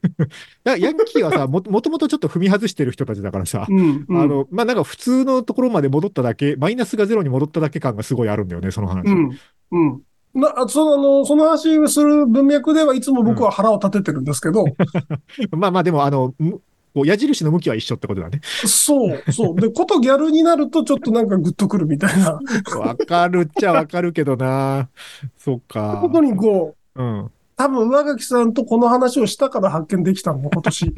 [0.64, 4.06] やヤンキーはさ、も、もともとちょっと踏み外してる人たちだからさ、うん。
[4.08, 9.08] うんあ、の、まあ、なんか普通のところまで戻っただけ、マイナスがゼロに戻っただけ感がすごいあるんだよね、その話。
[9.08, 9.38] うん。
[9.72, 10.02] うん。
[10.34, 14.64] な、あその、あの、その話をする文脈ではいつも僕は腹を立ててるんですけど、
[15.56, 16.60] まあまあ、でも、あの、む
[16.98, 18.40] こう矢印の向きは一緒ってことだね。
[18.42, 19.60] そう、そう。
[19.60, 22.40] で、ことギャルになるとちょっとなんかグッとくるみたいな
[22.76, 24.88] わかるっちゃわかるけどな。
[25.36, 25.98] そっか。
[26.02, 27.30] ことにこう、うん。
[27.56, 30.86] 多分上垣さんとこの話をしたから発見できたの、今年。
[30.86, 30.92] い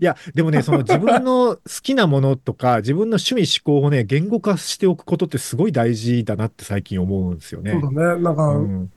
[0.00, 7.72] や、でもね、その自分の好きなものとか、自分の趣味思考をね、言語化しておくことってすごい大事だなって最近思うんですよね。
[7.72, 8.22] そうだね。
[8.22, 8.90] なんか、うん。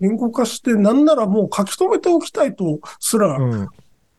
[0.00, 3.68] 言語化して、なんならもう書き留めておきたいとすら、うん。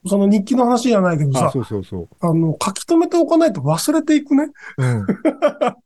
[0.06, 2.10] その日記の話じゃないけどあ、さ、そうそうそう。
[2.20, 4.50] あの、書き留めておかないと忘れていくね。
[4.78, 5.06] うん。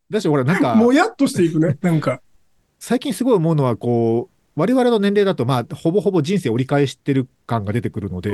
[0.09, 1.77] だし、ほら、なんか、 もやっとしていくね。
[1.81, 2.21] なんか。
[2.79, 8.31] 最近すごい思うのは、こう、我々の年齢だと、まあ、ほぼほぼ人生折り返してる感が出てくるので、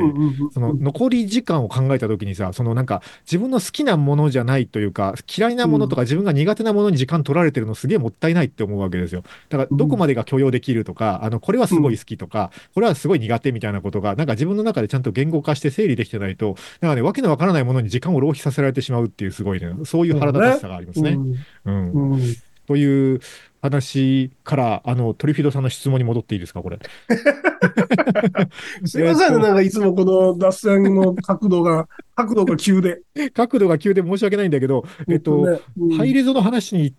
[0.54, 9.24] その残り時間を考えたときにさ、そのなんか自分の好きなものじゃないというか、嫌いなものとか自分が苦手なものに時間取られてるのすげえもったいないって思うわけですよ。
[9.50, 21.18] だからどこまでが許容できるとか、あの、これはすごい好きとか、これはすごい苦手みたいなことが、なんか自分の中でちゃんと言語化して整理できてないと、なんかね、わけのわからないものに時間を浪費させられてしまうっていうすごいね、そういう腹立たしさがありますね。
[21.66, 22.22] うん。
[22.66, 23.20] という
[23.64, 26.80] 話から、あの、トリフィドさんの質問に戻っていいですか、これ。
[28.84, 33.00] すいませんね、なんかいつもこの脱線の角度が、角度が急で。
[33.34, 36.94] 角度が急で申し訳ないんだけど、えっと、ねうんハイレゾの話に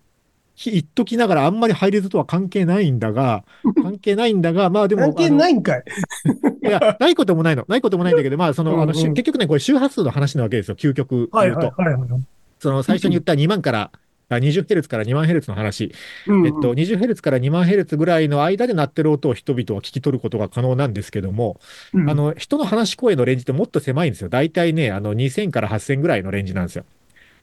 [0.65, 3.43] 言っときながら、あんまりハイレゾとは関係ないんだが、
[3.83, 5.83] 関係ないんだが、まあでも、関係ないんかい。
[5.83, 7.63] あのいや、ないこともないの。
[7.67, 11.67] ないこともないんだけど、まあ、その、あの、うんうんし結局ね、これ周波数の話なわけですよ、究極はい言うと。
[11.77, 12.21] はいはいはい。
[12.57, 13.91] その、最初に言った2万から、
[14.29, 15.91] あ 20Hz から2万 Hz の話。
[16.27, 21.59] うんえっと、20Hz から2万 Hz ぐらいの間で鳴ってる音を人々は聞き取ることが可能なんですけども、
[21.93, 24.29] うんあの、人の話し声のレンジってもっと狭いんですよ。
[24.29, 26.85] 大体ね、あの、2000から8000ぐらいのレンジなんですよ。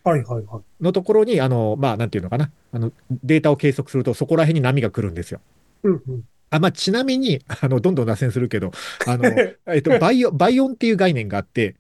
[0.05, 0.83] はいはいはい。
[0.83, 2.51] のところに、あの、まあ、なんていうのかな。
[2.73, 2.93] あの、
[3.23, 5.41] データを計測すると、そこら辺に波が来るんですよ。
[5.85, 8.73] うんうんあ、まあ、ちなみに、あの、どんどん脱線するけど、
[9.07, 9.25] あの、
[9.67, 11.77] えっと、倍音、倍音っていう概念があって、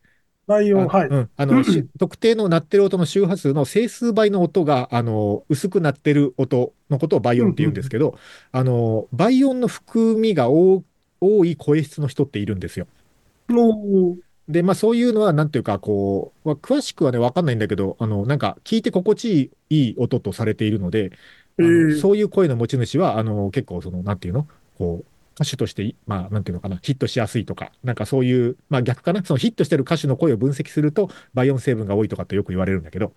[0.52, 1.06] ライオン、はい。
[1.10, 8.18] あうん、あの、 し特定の鳴ってる音の周波数の整数倍の音が、あの、薄くなってる音のことを倍音って言うんですけど、
[8.52, 10.84] あの、倍音の含みが多
[11.20, 12.88] 多い声質の人っているんですよ。
[14.48, 21.12] で、まあそういうのは、なんていうか、こう、まあ詳しくはね、わかんないんだけど、あの、なんか、聞いて心地いい音とされているので、
[21.58, 25.06] えーそういう声の持ち主は、あの、結構、その、なんていうのこう、
[25.42, 33.12] 歌手としてい、まあ、なんていうのかな、ヒットしやすいとか、なんかそういう、まあ逆かな、そのヒットしてる歌手の声を分析すると、倍音成分が多いとかってよく言われるんだけど、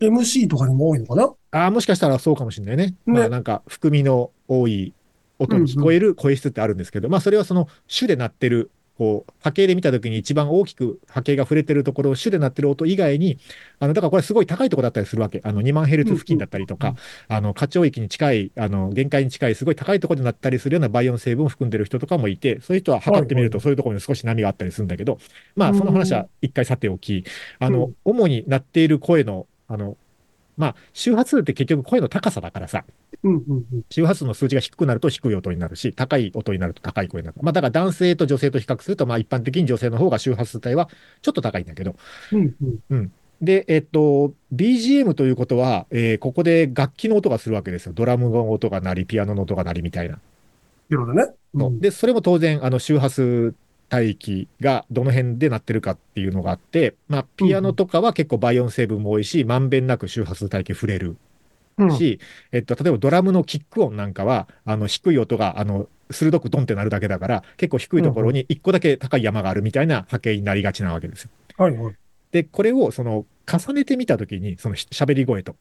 [0.00, 1.32] MC とかにも多いのかな？
[1.52, 2.94] ああ、もしかしたらそうかもしれないね。
[3.06, 4.92] まあねなんか、含みの多い
[5.38, 13.38] 音に聞こえる声質ってあるんですけど、まあそれはその主で鳴ってる、こう、波形で見たときに一番大きく波形が触れてるところ、主で鳴ってる音以外に、
[13.78, 15.40] あの、だからこれすごい高いところだったりするわけ。
[15.44, 16.94] あの、2万ヘルツ付近だったりとか、
[17.28, 25.18] あの、過聴域に近い、あの、限界に近い、すごい高いところで鳴ったりするような倍音成分を含んでる人とかもいて、そういう人は測ってみると、そういうところに少し波があったりするんだけど、
[25.54, 27.24] まあ、その話は一回さておき、
[27.58, 29.96] あの、主に鳴っている声の、あの、
[30.56, 32.84] まあ、周波数って結局声の高さだからさ、
[33.22, 33.82] うんうんうん。
[33.90, 37.38] 周波数の数字が低くなると低い音になるし、高い音になると高い声になる。
[37.42, 40.88] まあ、だから男性と女性と比較すると、まあ、一般的に女性の方が周波数帯は
[41.22, 41.96] ちょっと高いんだけど。
[42.32, 42.54] うん
[42.90, 43.12] うん。
[43.42, 47.92] で、えっと、BGM ということは、えーここで楽器の音がするわけですよ。
[47.92, 50.18] ドラムの音が鳴り、ピアノの音が鳴りみたいな。
[51.14, 51.24] ね。
[51.54, 53.54] ので、それも当然、あの、周波数
[53.92, 61.16] 帯域がどの辺で鳴ってるかっていうのがあって、まあ、ピアノとかは結構倍音成分も多いし、まんべんなく周波数帯域触れる
[61.78, 61.90] うん。
[61.96, 62.20] し、
[62.52, 71.30] えっと、例えばドラムのキック音なんかは、あの、低い音が、あの、鋭くドンってなるだけだから、結構低いところに一個だけ高い山があるみたいな波形になりがちなわけですよ。
[71.56, 71.96] はいはい。
[72.32, 75.56] で、これを、その、重ねてみたときに、そのひ喋り声と、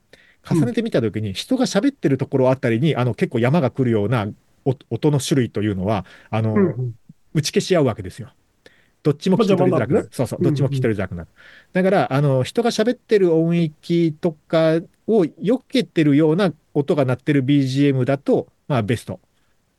[0.50, 4.28] 重ねてみたときに、人が喋ってるところあたりに、あの、結構山が来るような
[4.66, 6.96] お音の種類というのは、あの、うんうん。
[7.36, 8.30] 打ち消し合うわけですよ。
[9.04, 10.10] どっちも聞き取りづらくなる。
[10.12, 11.30] そうそう、どっちも聞き取りづらくなる。
[11.74, 19.20] だから、あの、人が喋ってる音域とかを避けてるような音が鳴ってる BGM だと、まあ、ベスト。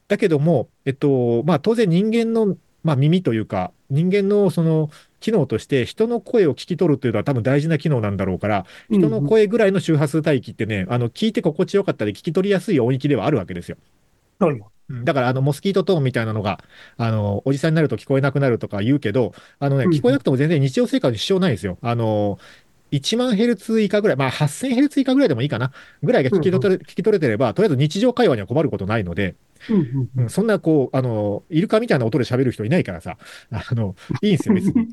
[0.07, 13.77] だけども、えっと、まあ、当然人間の、まあ、耳というか、人間のその、機能として人の声を聞き取るというのは多分大事な機能なんだろうから、人の声ぐらいの周波数帯域ってね、あの、聞いて心地よかったり聞き取りやすい音域ではあるわけですよ。
[14.39, 14.76] はいはい。
[14.89, 16.61] うんだから、あの、モスキートトーンみたいなのが、
[16.97, 21.79] あの、おじさんになると聞こえなくなるとか言うけど、あのね、うん聞こえなくても全然日常生活に支障ないですよ。
[21.83, 22.39] あの、
[22.91, 25.73] 1万ヘルツ以下ぐらい、まあ8000ヘルツ以下ぐらいでもいいかな、
[26.03, 29.35] ぐらいが聞き取れ、聞き取れてれば、とりあえず日常会話には困ることないので、
[29.69, 33.17] うんうんうんそんなこう、あの、イルカみたいな音で喋る人いないからさ、
[33.51, 34.89] あの、いいんですよ、別に。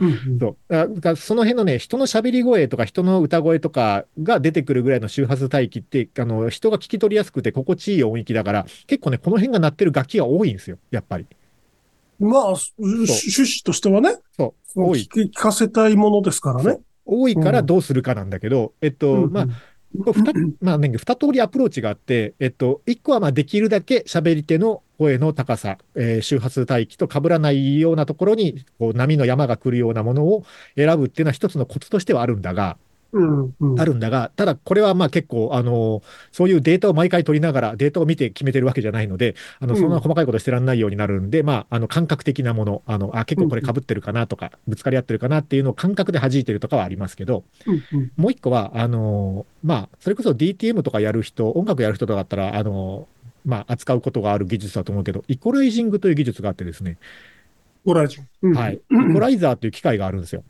[0.00, 0.38] うんうん。
[0.38, 0.74] そう。
[0.74, 11.26] あだからその辺のね、人の喋り声とか人の歌声とかが出てくるぐらいの周波数帯域って、あの、人が聞き取りやすくて心地いい音域だから、結構ね、この辺が鳴ってる楽器が多いんですよ、やっぱり。
[12.18, 14.82] まあ、趣趣旨としてはね、そう。
[14.82, 16.78] 多い聞かせたいものですからね。
[17.06, 19.46] 多いからどうするかなんだけど、えっと、うんまあ、
[20.04, 30.44] これ二まあね、二通りアプローチがあって、えっと、一個はまあできるだけ喋り手の声の高さ、えー周波数帯域と被らないようなところに、こう波の山が来るようなものを
[30.76, 32.76] 選ぶっていうのは一つのコツとしてはあるんだが。
[33.78, 36.02] あるんだが、ただこれはまあ結構、あの、
[36.32, 47.44] そういうデータを毎回取りながら、データを見て決めてるわけじゃないので、あの、うんそんな細かいことしてらんないようになるんで、まあ、あの、感覚的なもの、あの、あ、結構これ被ってるかなとか、ぶつかり合ってるかなっていうのを感覚で弾いてるとかはありますけど、
[48.16, 53.08] もう一個は、あの、まあ、それこそ DTM とかやる人、音楽やる人とかだったら、あの、
[53.44, 56.98] まあ、扱うことがある技術だと思うけど、イコライジングという技術があってですね、
[57.84, 58.22] ご来場。
[58.42, 58.80] うんはい。
[58.90, 60.42] イコライザーという機械があるんですよ。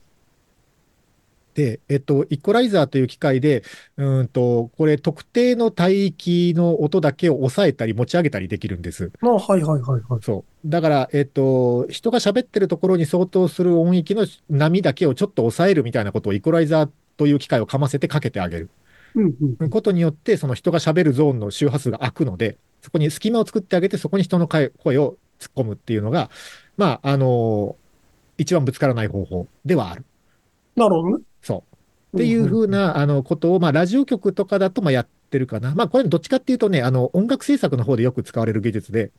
[1.57, 3.64] で、えっと、イコライザーという機械で、
[3.97, 9.11] うーんと、これ特定の帯域の音だけを抑えたり持ち上げたりできるんです。
[9.23, 10.21] あはいはいはいはい。
[10.23, 10.69] そう。
[10.69, 18.69] だから、えっと、人が喋ってるところに相当する音域の波だけをちょっと抑えるみたいなことをイコライザーという機械をかませてかけてあげる。
[19.14, 19.71] うんうん。
[19.71, 26.29] ことによって、その人が喋るゾーンの周波数が空くので、そこに隙間を作ってあげて、そこに人の声声を突っ込むっていうのが、
[26.77, 27.77] まあ、あの
[28.38, 30.05] 一番ぶつからない方法ではある。
[30.77, 31.25] なるほどね。
[31.47, 31.65] そ
[32.13, 32.17] う。
[32.17, 35.75] っていうふうな、あの、ことを、まあ、ラジオ局とかだと、まあ、やってるかな。
[35.75, 39.13] まあ、これどっちかっていうとね、あの、音楽制作の方でよく使われる技術で、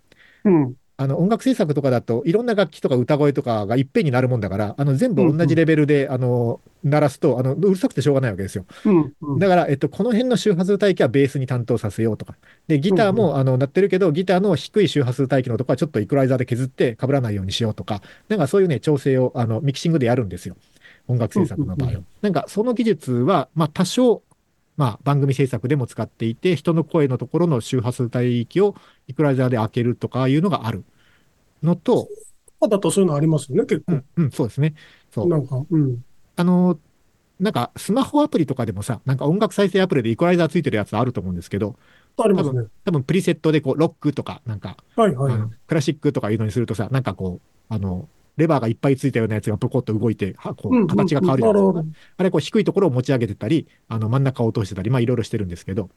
[0.44, 0.76] うん。
[1.00, 8.66] あの、音楽制作とかだと、いろんな楽器とか歌声とかがいっぺんになるもんだから、あの、全部同じレベルで、あの、鳴らすと、あの、うるさくてしょうがないわけですよ。
[8.84, 9.40] うんうん。
[9.40, 12.36] だから、えっと、この辺の周波数帯域はベースに担当させようとか。
[12.68, 20.56] で、ギターも、あの、鳴ってるけど、ギターの低い周波数帯域のとこはちょっとイクライザーで削って被らないようにしようとか、なんかそういうね、調整を、あの、ミキシングでやるんですよ。
[21.08, 22.02] 音楽制作の場合うんは。
[22.22, 24.24] なんか、その技術は、まあ、多少、
[24.76, 28.76] まあ、番組制作でも使っていて、人の声のところの周波数帯域を
[29.08, 30.84] イクライザーで開けるとかいうのがある
[31.64, 32.08] のと、
[32.60, 33.94] まあだとそういうのありますよね、結構。
[33.94, 34.74] うん、うん、そうですね。
[35.12, 35.28] そう。
[35.28, 36.04] なんか、うん。
[36.36, 36.80] あの、
[37.40, 41.76] なんか、スマホアプリとかでもさ、なんか音楽再生アプリでイコライザーついてるやつあると思うんですけど、
[42.18, 42.64] ありますね。
[42.84, 45.34] 多分プリセットでこう、ロックとか、なんか、はいはい。
[45.68, 51.54] クラシックとかいうのにするとさ、なんかこう、あの、レバーがいっぱいついたようなやつがポコッと動いて、はこう、形が変わるじゃないですか。
[51.54, 51.86] なるほど
[52.18, 55.90] あれ、こう、低いところを持ち上げてたり、あの、真ん中を落としてたり、まあ、いろいろしてるんですけど。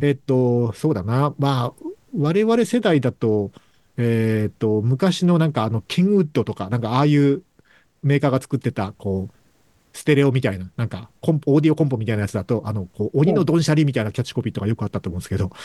[0.00, 1.72] えっと、そうだな、まあ、
[2.16, 3.50] 我々世代だと、
[3.98, 7.42] えっと、昔のなんかあの、ケンウッドとか、なんかああいう
[8.02, 9.34] メーカーが作ってた、こう、
[9.92, 15.50] ステレオみたいな、なんかコンポ、オーディオコンポみたいなやつだと、あの、こう、鬼のドンシャリみたいなキャッチコピーとかよくあったと思うんですけど、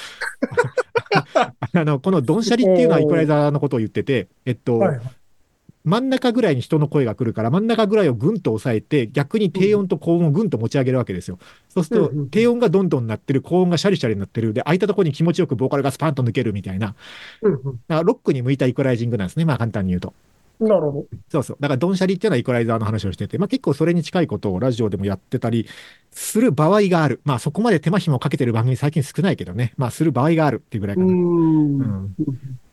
[1.73, 4.99] あの、このドンシャリっていうのはイコライザーのことを言ってて、えっと、はい。
[5.87, 11.39] 真ん中ぐらいに人の声が来るから、真ん中ぐらいをぐんと抑えて、逆に低音と高音をぐんと持ち上げるわけですよ。
[11.69, 20.13] そうすると低音がどんどん鳴ってる、高音がシャリシャリになってる、で、空いたところに気持ちよくボーカルがスパンと抜けるみたいな、だからロックに向いたイコライジングなんですね、まあ簡単に言うと。
[20.59, 21.57] なるほそうそう。
[21.59, 25.67] だから、ドンシャリっていうのはイコライザーの話をしてて、まあ結構それに近いことをラジオでもやってたり
[26.11, 27.21] する場合がある。
[27.25, 29.73] まあそこまで手間暇をかけてる番組最近少ないけどね。
[29.77, 31.07] まあする場合があるっていうぐらいかど。
[31.07, 31.15] うな。
[31.15, 31.81] ーん。
[31.81, 32.15] うん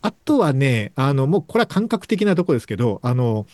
[0.03, 3.47] あとはね、あの、もうこれは感覚的なとこですけど、あの、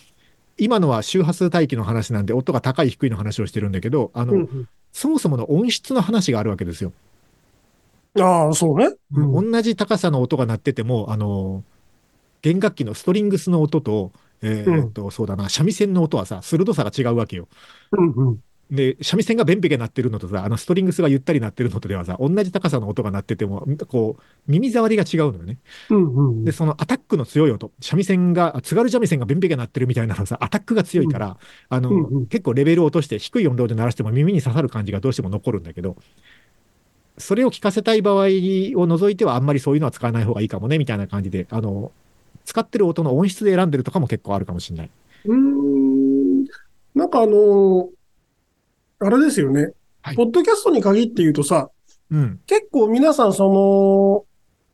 [0.59, 6.93] 今のは周波数帯域の話なんで、音が高い低いの話をしてるんだけど、あの、うんそもそもの音質の話があるわけですよ。
[8.15, 8.89] うんああ、そうね。
[9.13, 11.65] うん同じ高さの音が鳴ってても、あの、
[12.43, 14.13] 弦楽器のストリングスの音と、
[14.43, 17.49] えーっと、そうだな、三味線の音はさ、鋭さが違うわけよ。
[17.93, 18.43] うんうん。
[18.71, 25.59] で、三味線がベンベケ鳴ってるのとさ、あのストリングスがゆったり鳴ってるのとではさ、同じ高さの音が鳴ってても、こう、耳障りが違うのよね。
[25.91, 31.37] うんうんで、そのアタックの強い音、三味線が、あ津軽三味線がベンベケ鳴ってるみたいなのさ、アタックが強いから、
[31.69, 32.27] あの、うんうん。
[32.27, 35.97] 結構レベルを落として低い音量で鳴らしても耳に刺さる感じがどうしても残るんだけど、
[37.19, 41.93] それを聞かせたい場合を除いてはあんまりそういうのは使わない方がいいかもね、みたいな感じで、あの、
[42.51, 44.91] 使ってる音の音質で選んでるとかも結構あるかもしれない。
[45.27, 46.45] うーん
[46.97, 47.87] なんかあのー
[49.03, 49.71] あれですよね。
[50.03, 51.71] はいポッドキャストに限って言うとさ、
[52.11, 52.41] うん。
[52.47, 54.27] 結構皆さんそ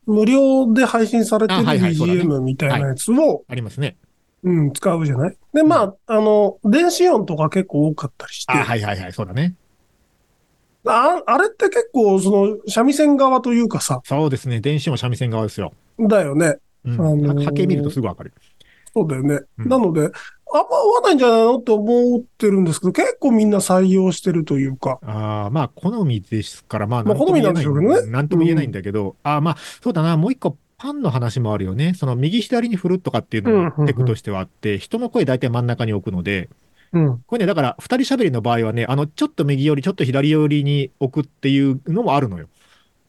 [0.07, 3.95] の、無料で配信されてる BGM みたいなやつを、ありますね。
[4.43, 5.37] うん、使うじゃない？
[5.53, 9.53] で、まあ、あの、電子音とか結構多かったりして、あ、はいはいはい、そうだね。
[10.85, 14.61] ああれって結構、その、三味線側というかさ、そうですね。
[14.61, 15.73] 電子も三味線側ですよ。
[15.99, 16.57] だよね。
[16.85, 18.33] 波形見るとすぐわかる。
[18.93, 19.41] そうだよね。
[19.59, 20.11] うんなので、
[20.53, 24.99] あんま合わないんじゃないのって思ってるんですけど、結構みんな採用してるというか。
[25.03, 31.95] ああ、まあ、好みですから、まあ、まあ好みなんでしょうけどねなんとも言えないんだけど、ああ、まあ、そうだな、もう一個、パンの話もあるよね。
[31.95, 36.49] その、右左に振るとかっていうのうんうんうんもテクとしてはあって、人の声大体真ん中に置くので、
[36.93, 37.19] うん。
[37.27, 42.47] これね、だから、二人喋りの場合はね、あの、ちょっと右寄り、ちょっと左寄りに置くっていうのもあるのよ。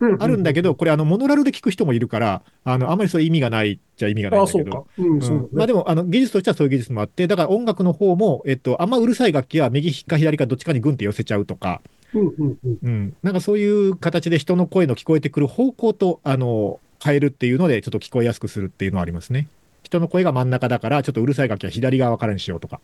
[0.00, 4.70] あるんだけど、これ、あの、モノラルで聞く人もいるから、あの、あんまりそういう意味がないっちゃ意味がないんあ、だけど。
[4.70, 4.84] そうか。
[4.98, 5.48] うん、うんそうね。
[5.52, 11.80] まあでも、あの、技術としてはそういう技術もあって、だから音楽の方も、えっと、あんまうるさい楽器は右か左かどっちかにグンって寄せちゃうとか、
[12.14, 12.78] うん、うん、うん。
[12.82, 13.16] うん。
[13.22, 19.48] なんかそういう形で人の声の聞こえてくる方向と、あの、変えるっていうので、ちょっと聞こえやすくするっていうのはありますね。
[19.82, 22.80] 人の声が真ん中だから、ちょっとうるさい楽器は左側からにしようとか。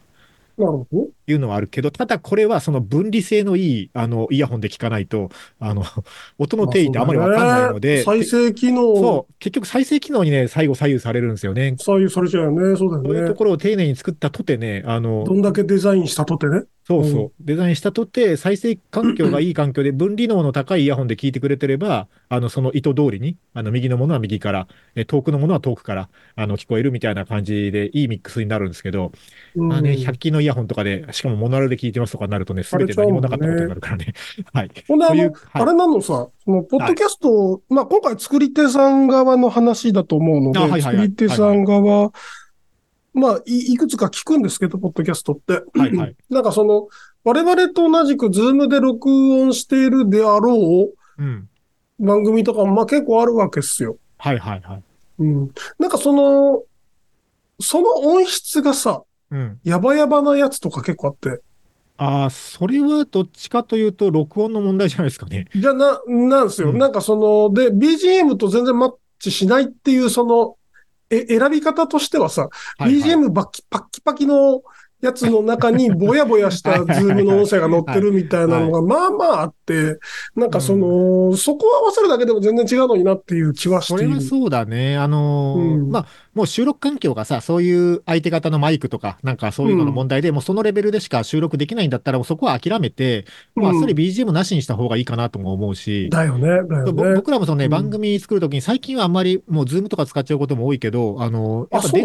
[0.56, 1.08] なるほど。
[1.26, 5.82] いうのはあるけど、ただこれはその分離性のいい、あの、イヤホンで聞かないと、あの、
[6.38, 11.74] 音の定義ってあんまりわかんないので、再生機能、そう、結局再生機能にね、最後左右されるんですよね。
[11.78, 12.76] 左右されちゃうよね。
[12.76, 13.28] そうだそういうよね。
[13.28, 16.64] ところを丁寧に作ったとてね、あのど、んだけデザインしたとてね。
[16.86, 17.24] そうそう。
[17.26, 29.12] う、デザインしたとて、再生環境がいい環境で、分離能の高いイヤホンで聞いてくれてれば、あの、その意図通りに、あの、右のものは右から、え遠くのものは遠くから、あの、聞こえるみたいな感じで、いいミックスになるんですけど、
[29.56, 29.68] うん。
[29.68, 34.12] まあね、100均のイヤホンとかで、しかもモノラルで聞いてますとかになるとね、すべて何もなかったことになるからね。
[34.52, 34.70] はい。
[34.86, 40.94] ほんで、あの、あれなのさ、その、ポッドキャスト、まあ、今回作り手さん側の話だと思うので、あはいはいはい。
[40.96, 42.12] 作り手さん側、
[43.14, 45.62] まあい、いくつか聞くんですけど、ポッドキャストって。
[45.78, 46.88] はいはいなんかその、
[47.22, 51.48] 我々と同じく、 Zoom で録音しているであろうん。
[52.00, 53.96] う番組とかも、まあ結構あるわけですよ。
[54.18, 54.82] はいはいはい。
[55.20, 55.50] うん。
[55.78, 56.62] なんかその、
[57.60, 59.60] その音質がさ、うん。
[59.64, 61.40] やばやばなやつとか結構あって、
[61.96, 65.46] ああ、それはどっちかというと、録音の問題じゃないですかね。
[65.54, 66.70] じゃな、なんですよ。
[66.70, 70.56] うんなんかその、で、BGM と全然マッチしないっていう、その、
[71.10, 72.48] え、選び方としてはさ、
[72.78, 73.10] はいはい。
[73.10, 74.62] BGM バッキパッキパキの
[75.04, 79.98] やつの中にぼやぼやしたズームの音声が載ってるみたいなのがまあまああって、
[80.34, 84.26] なんかその、そこを合わせるだけでも全然違うのになっていう気はしそれはている。
[84.28, 84.96] そうだね。
[84.96, 85.90] あのーうん。
[85.90, 97.14] まあ、もう収録環境がさ、そういう相手方のマイクとか、なんかそういうのの問題で、もうそのレベルでしか収録できないんだったら、もうそこは諦めて、もうあっさり BGM なしにした方がいいかなとも思うし、だよね、だよぼね。
[97.14, 97.70] 僕らもそのね、うん。
[97.70, 102.04] 番組作るときに最近はあんまりもうズームとか使っちゃうことも多いけど、あの、やっぱ電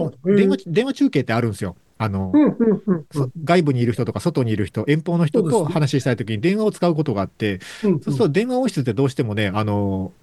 [0.50, 1.76] 話、電話中継ってあるんですよ。
[2.00, 7.92] あの、うん、うん、うんそ外部にいる人とか外にいる人、遠方の人と話したいときに電話を使うことがあって、うん。
[7.92, 10.14] そうすると電話音質ってどうしてもね、あの、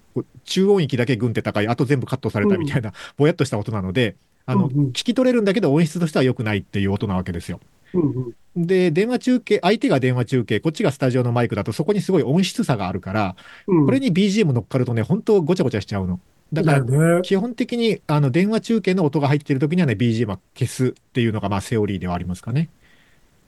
[0.43, 4.15] 中音域だけグンって高い、あと全部カットされたみたいな、ぼやっとした音なので、
[4.47, 7.59] あの、うんうん聞き取れるんだけど音質としては良くないっていう音なわけですよ。
[7.93, 13.35] うんうんで、電話中継、相手が電話中継、こっちがスタジオのマイクだとそこにすごい音質差があるから、
[13.67, 13.85] うん。
[13.85, 16.19] これに BGM 乗っかるとね、本当ごちゃごちゃしちゃうの。
[16.53, 17.21] だから。
[17.21, 22.69] 基本的にあの電話中継の音が入ってる時にはね、BGM は消すっていうのがまあセオリーではありますかね。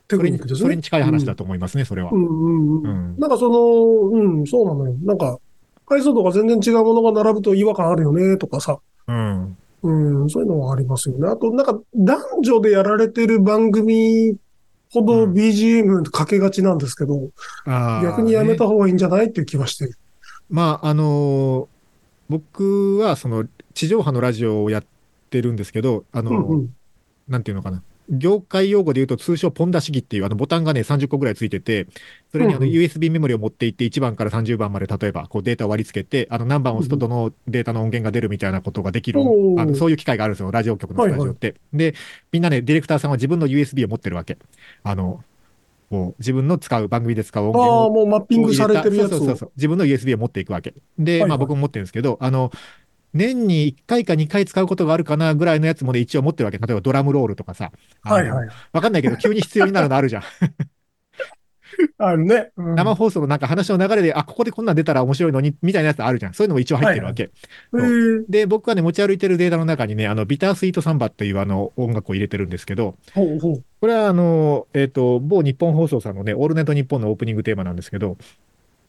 [0.08, 0.64] テそれにクニックですね。
[0.66, 2.18] それに近い話だと思いますね、それはう。
[2.18, 2.88] んうんう。
[2.88, 3.20] うんん。
[3.20, 4.96] なんかその、うん、そうなのよ。
[5.04, 5.38] なんか、
[5.88, 8.80] 回数とか全然違うものが並ぶと違和感あるよね、とかさ。
[9.08, 9.58] うん。
[9.82, 11.28] うん、そういうのはありますよね。
[11.28, 14.36] あと、なんか、男女でやられてる番組
[14.92, 17.30] ほどうん BGM かけがちなんですけど、
[17.66, 19.28] あー逆にやめたね方がいいんじゃない？
[19.28, 19.92] っていう気はしてる。
[20.50, 21.79] まあ、あのー
[22.30, 24.86] 僕は、その、地上波のラジオをやっ
[25.30, 26.76] てるんですけど、あのーうんうん。
[27.28, 27.84] なんていうのかな。
[28.10, 31.88] 業界用語で言うと通称ポン出し機っていうあのボタンがね30個ぐらいついてて、
[32.32, 41.56] それにあの USB メモリを持っていって1番から30番まで例えばこうデータを割り付けて、あの何番を押すとどのデータの音源が出るみたいなことができる、あのそういう機械があるんですよ、ラジオ局のスタジオって。
[41.72, 41.94] で、
[42.32, 44.40] みんなね、ディレクターさんは自分の USB を持ってるわけ。
[44.82, 45.24] あの、
[45.90, 49.18] こう自分の使う番組で使う音あ源をあ、もうマッピングされてるやつを。
[49.18, 49.52] そうそうそう。
[49.56, 50.74] 自分の USB を持っていくわけ。
[50.98, 52.52] で、はいはいまあ僕も持ってるんですけど、あの、
[53.14, 56.60] 年に1回か2回使うことがあるかなぐらいのやつもね、一応持ってるわけ。
[56.60, 57.72] 例えばドラムロールとかさ。
[58.04, 58.50] はいはい。
[58.72, 60.24] わかんないけど、急に必要になるのあるじゃん。
[61.98, 62.52] あるね。
[62.58, 66.34] うん生放送のなんか話の流れで、あ、ここでこんなん出たら面白いのに、みたいなやつあるじゃん。
[66.34, 67.32] そういうのも一応入ってるわけ。
[67.74, 73.64] えーで、僕はね、持ち歩いてるデータの中にね、あの、ビタースイートサンバっていうあの、音楽を入れてるんですけど、ほうほう。
[73.82, 78.18] これはあの、えっ、と、某日本放送さんのね、オールナイトニッポンのオープニングテーマなんですけど、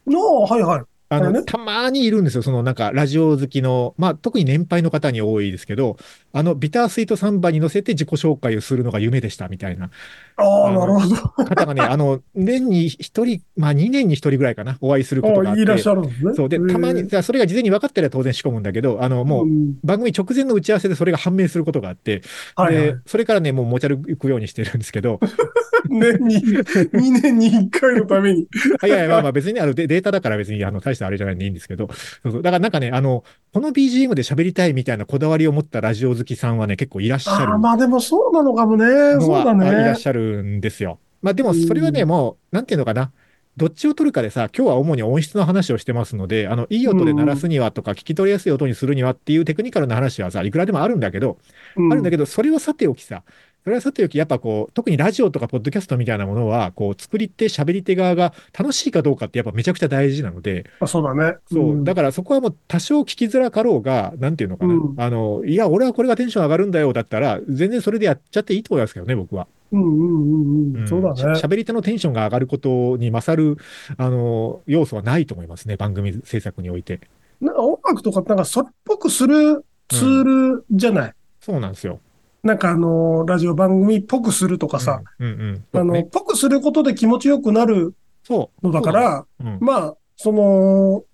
[0.09, 0.85] ああ、はいはい。
[1.13, 1.43] あの、ね？
[1.43, 2.43] たまにいるんですよ。
[2.43, 5.97] そのなんか、ラジオ好きの、まあ、特に年配の方に多いですけど、
[6.33, 9.91] あの、ビタースイートサンバに乗せて自己紹介をするのが夢でしたみたいな
[10.37, 11.17] ああ、なるほど。
[11.45, 15.63] 方がね、あの、年に一人、まあ、2年に一人ぐらいかな、お会いすることがあって。
[15.63, 16.35] いらっしゃるんですね。
[16.35, 16.49] そう。
[16.49, 22.23] で、たまに、それが事前に分かってりゃ当然仕込むんだけど、あの、もう、ん番組直前の打ち合わせでそれが判明することがあって、
[22.55, 25.19] はいはいで、それからね、もう持ち歩くようにしてるんですけど、
[25.89, 28.47] 年に、2年に1回のために。
[28.81, 31.89] あ いやいや、まあまあ別にねあのデデータだから別にあの大したあれじゃないんでいいんですけど、
[32.23, 38.85] そうそうだからなんかね、あの、この BGM で喋りたいみたいなこだわりを持ったラジオ好きさんはね、結構いらっしゃるああ、まあでもそうなのかもね。
[39.21, 39.95] そうだねあいらっ。
[39.97, 41.01] しゃるんですよ。
[41.23, 43.11] まあでもそれはね、うんもう、なんていうのかな。
[43.57, 51.37] どっちを取るかでさ、今日は主に音質の話をしてますので、あの、いい音で鳴らすにはとか、聞き取りやすい音にするにはっていうテクニカルな話はさ、いくらでもあるんだけど、
[51.77, 53.23] うんあるんだけど、それはさておきさ、
[53.63, 61.37] それはさておき、やっぱこう、特にラジオとかポッドキャストみたいなものは、こう、作り手、喋り手側が楽しいかどうかってやっぱめちゃくちゃ大事なので、あそうだね。
[61.53, 69.47] そう、んだからそこはもう多少聞きづらかろうが、なんていうのかな、うんあの、いや、俺はこれがテンション上がるんだよだったら、全然それでやっちゃっていいと思いますけどね、僕は。
[69.73, 70.89] うんうんうんうん。
[70.89, 71.17] そうだね。
[71.17, 73.59] し喋り手のテンションが上がることに勝る、
[73.99, 77.01] あの、要素はないと思いますね、番組制作において。
[77.43, 81.15] なんか音楽とかなんかそれっぽくするツールじゃない？
[81.41, 82.01] そうなんですよ。
[82.43, 85.65] なんかあの、ラジオ番組っぽくするとかさ、うん、うん、うん。
[85.81, 87.95] あの、そうねぽくすることで気持ちよくなる。
[88.29, 89.27] のだから。
[89.61, 91.05] まあ、その、オ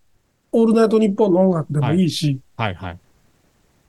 [0.52, 2.98] ールナイトニッポンの音楽でもいいし、はいはい。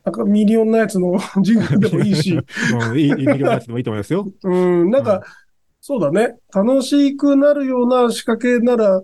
[0.03, 2.33] なんかミリオンナイツのジングルでもいいし、
[2.89, 4.27] うん、いい、いい、いいやつでもいいと思いますよ。
[4.43, 5.21] うん、なんか、うん
[5.87, 6.35] そうだね。
[6.53, 9.01] 楽しくなるような仕掛けなら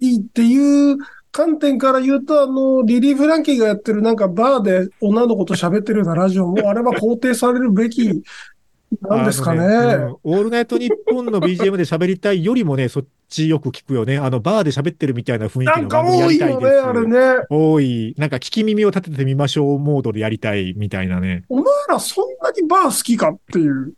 [0.00, 0.96] いいっていう
[1.32, 8.22] 観点から言うと、あの、リリー・フランキーがやってるなんかバーで女の子と喋ってるようなラジオも、 あれは肯定されるべき
[9.02, 9.64] なんですかね。
[9.64, 14.18] あのうんオールナイトニッポンの BGM で喋りたいよりもね、そっちよく聞くよね。
[14.18, 16.82] あの、バーで喋ってるみたいな雰囲気のなんか番組や多いよね、りたいです。
[16.82, 17.46] あれね。
[17.48, 18.14] 多い。
[18.18, 21.44] なんか聞き耳を立ててみましょうモードでやりたいみたいなね。
[21.48, 23.94] お前らそんなにバー好きかっていう。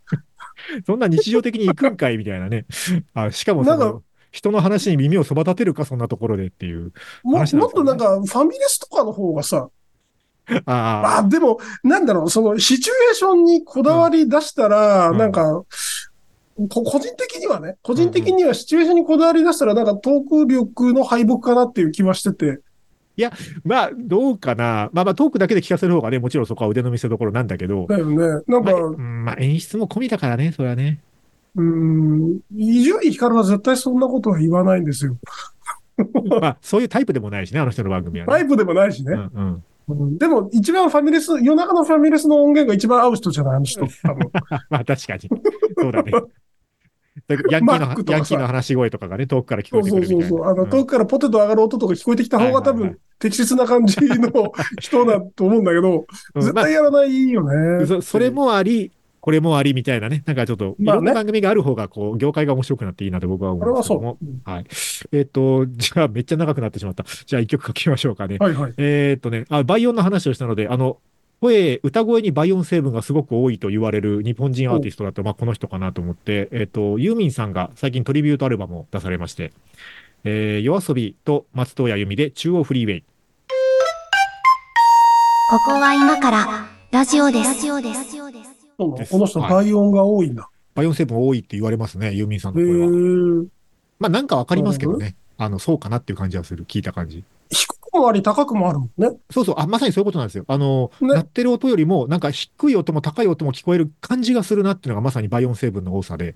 [0.85, 2.65] そんな日常的に行くんかいみたいなね。
[3.13, 4.03] あしかもそなんの、
[4.33, 6.91] 人の話に耳をそば立てるか、そんなところでっていう。
[7.23, 9.69] ねもっとなんか、ファミレスとかの方がさ、
[10.65, 15.63] ああ、でも、なんだろう、そのシチュエーションにこだわり出したら、うんなんか、
[16.69, 22.59] こ個人的にはね、個人的にはシチュエーションにこだわり出したら、なんかトーク力の敗北かなっていう気はしてて。
[23.23, 23.31] あ。
[23.63, 24.89] まあ、どうかな。
[24.93, 27.85] まあまあ、トークだけで聞かせる方がね、もちろんそこは腕の見せ所なんだけど。
[27.87, 28.17] だよね。
[28.47, 30.99] なんか、まあ、うんまあ、演出も込みだからね、それはね。
[31.55, 35.17] うーん、伊集院光は絶対そんなことは言わないんですよ。
[36.41, 38.31] まあ、そういうタイプでもないしね、あの人の番組はね。
[38.31, 39.13] タイプでもないしね。
[39.13, 39.63] うんうん。
[39.89, 43.81] うんでも、一番ファミレス、夜中のファミレスの音源が一番合う人じゃないあの人。
[43.81, 44.29] 多分。
[44.69, 45.29] まあ、確かに。
[45.77, 46.11] そうだね。
[47.51, 50.07] ヤンキーのヤンキーの話し声とかがね、遠くから聞こえてくる。
[50.07, 50.45] そうそうそう。
[50.45, 57.85] あの、うん遠くからポテト上がる音とか聞こえてきた方が多分適切な感じの人だと思うんだけど、うん絶対やらないよね。
[57.85, 58.92] そそれもあり、
[59.23, 64.17] これもありみたいなね、なんかちょっと、いろんな番組がある方が、こう、業界が面白くなっていいなと僕は思うんですけども。
[64.43, 64.65] はい。
[65.13, 67.05] えっ、と、じゃあ、めっちゃ長くなってしまった。
[67.25, 68.35] じゃあ、一曲書きましょうかね。
[68.37, 68.73] はいはい。
[68.75, 70.97] えっ、とね、あ、倍音の話をしたので、あの、
[71.39, 79.53] 声、歌声に倍音成分がすごく多いと言われる日本人アーティストだと、まあ、この人かなと思って、えっ、と、ユーミンさんが最近トリビュートアルバムを出されまして、
[80.25, 83.03] えー、夜遊びと松任谷由実で中央フリーウェイ。
[85.49, 87.53] ここは今からラジオです。
[87.53, 88.52] ラジオです。
[88.77, 90.49] この人、はい倍音が多いんだ。
[90.75, 92.87] 倍音成分多いって言われますね、ユーミンさんへの声は。
[92.87, 93.47] ー
[93.99, 95.15] まあ、なんかわかりますけどね。
[95.37, 96.65] あの、そうかなっていう感じはする。
[96.65, 97.23] 聞いた感じ。
[97.49, 97.67] 低
[97.99, 99.11] もあり高くもあるもんね。
[99.29, 100.45] そうそう、あ、まさにそういうことなんですよ。
[100.47, 106.35] あの、ね鳴ってる音よりも、なんか低い音も高い音も聞こえる感じがするなっていうのがまさに倍音成分の多さで、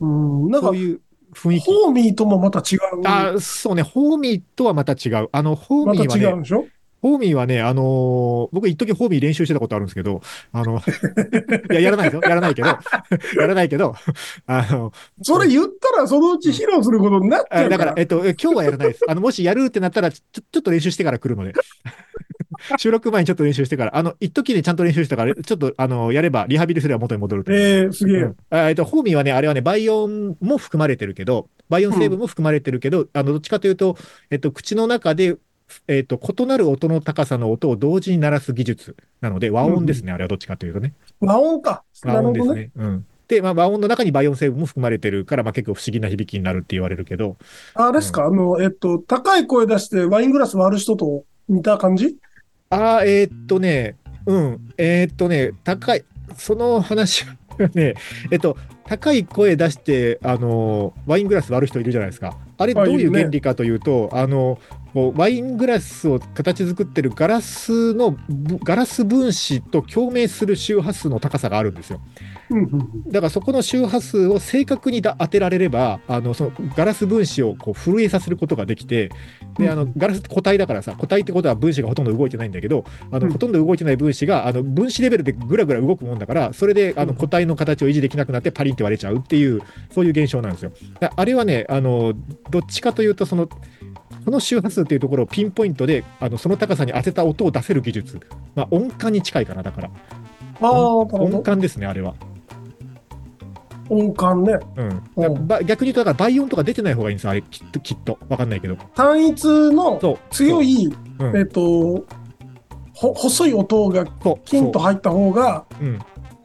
[0.00, 0.50] うん。
[0.50, 1.00] なんかそ、ういう
[1.34, 1.64] 雰囲気。
[1.66, 2.80] ホーミーともまた違う。
[3.04, 5.28] あ、そうね、ホーミーとはまた違う。
[5.30, 6.64] あの、ホーまたミーはね、違うんでしょ？
[7.02, 10.20] ホーミーはね、あのー僕一時ホーミー練習してたことあるんですけど、
[10.52, 10.80] あの、
[11.70, 12.22] いや、やらないですよ。
[12.22, 12.68] やらないけど、
[13.38, 13.94] やらないけど、
[14.46, 14.92] あの、
[15.22, 19.04] それ言ったらそのうち披露することになっちゃうだからら、えっと、え今日はやらないです。
[19.08, 21.52] あの、もしやるってなったら、ちょちょっと練習してから来るので。
[22.78, 27.62] 収録前にちょっと練習してから、あの、一時にちゃんと練習したから、ちょっと、あの、やれば、リハビリすれば元に戻ると思う。
[27.62, 28.20] えー、すげえ。
[28.22, 33.96] うんあえっと、ホーミーはね、あれはね、倍音も含まれてるけど、倍音成分も含まれてるけど、あの、どっちかというと、
[34.30, 35.36] えっと、口の中で、
[35.88, 40.94] えっと、異なる音の高さの音を同時に鳴らす技術なので、和音ですね、あれはどっちかというとね。
[41.20, 41.84] 和音か。
[42.04, 42.20] 和。
[42.22, 42.70] 音ですね。
[42.76, 43.06] うん。
[43.28, 47.36] で、まあ、和音の中に倍音成分も含まれてるから、まあ、結構不思議な響きになるって言われるけど、
[47.74, 52.16] あれですか、あの、えっと、高い声出してワイングラス割る人と似た感じ？
[52.70, 53.96] ああ、えーっとね、
[54.26, 56.04] うん、えーっとね、高い、
[56.36, 57.36] その話は
[57.74, 57.94] ね、
[58.30, 58.56] えっと、
[58.86, 62.38] 高い声出して、あの、ワイングラス割る人いるじゃないですか。
[62.58, 64.58] あれ、どういう原理かというと、あの、
[64.94, 72.00] こうワイングラスを形作ってるガラスの、ぶガラス分子と共鳴する周波数の高さがあるんですよ。
[73.08, 79.10] だからそこの周波数を正確にだ当てられれば、あのそのガラス分子をこう震えさせることができて、
[79.58, 90.72] であのガラスって固体だからさ、固体ってことは分子がほとんど動いてないんだけど、あのうんほとんど動いてない分子があの分子レベルでぐらぐら動くもんだから、それであのうん固体の形を維持できなくなってパリンって割れちゃうっていう、そういう現象なんですよ。
[91.00, 92.12] だあれはね、あの
[92.50, 98.20] どっちかというと、その、この周波数っていうところをピンポイントであのその高さに当てた音を出せる技術、
[98.54, 99.90] まあ、音感に近いかな、だから。
[100.60, 101.40] 音ど。
[101.42, 102.14] 感ですね、あれは。
[103.88, 104.58] 音感ね。
[104.76, 108.18] うん、うんば逆に言うと、だから倍音とか出てない方がいいんですよ、あれ、きっと、きっと。
[108.28, 108.76] わかんないけど。
[108.94, 110.18] 単一の。
[110.30, 112.04] 強い、うんえっと、
[112.94, 114.06] ほ細い音が。
[114.44, 115.64] キンと入った方が。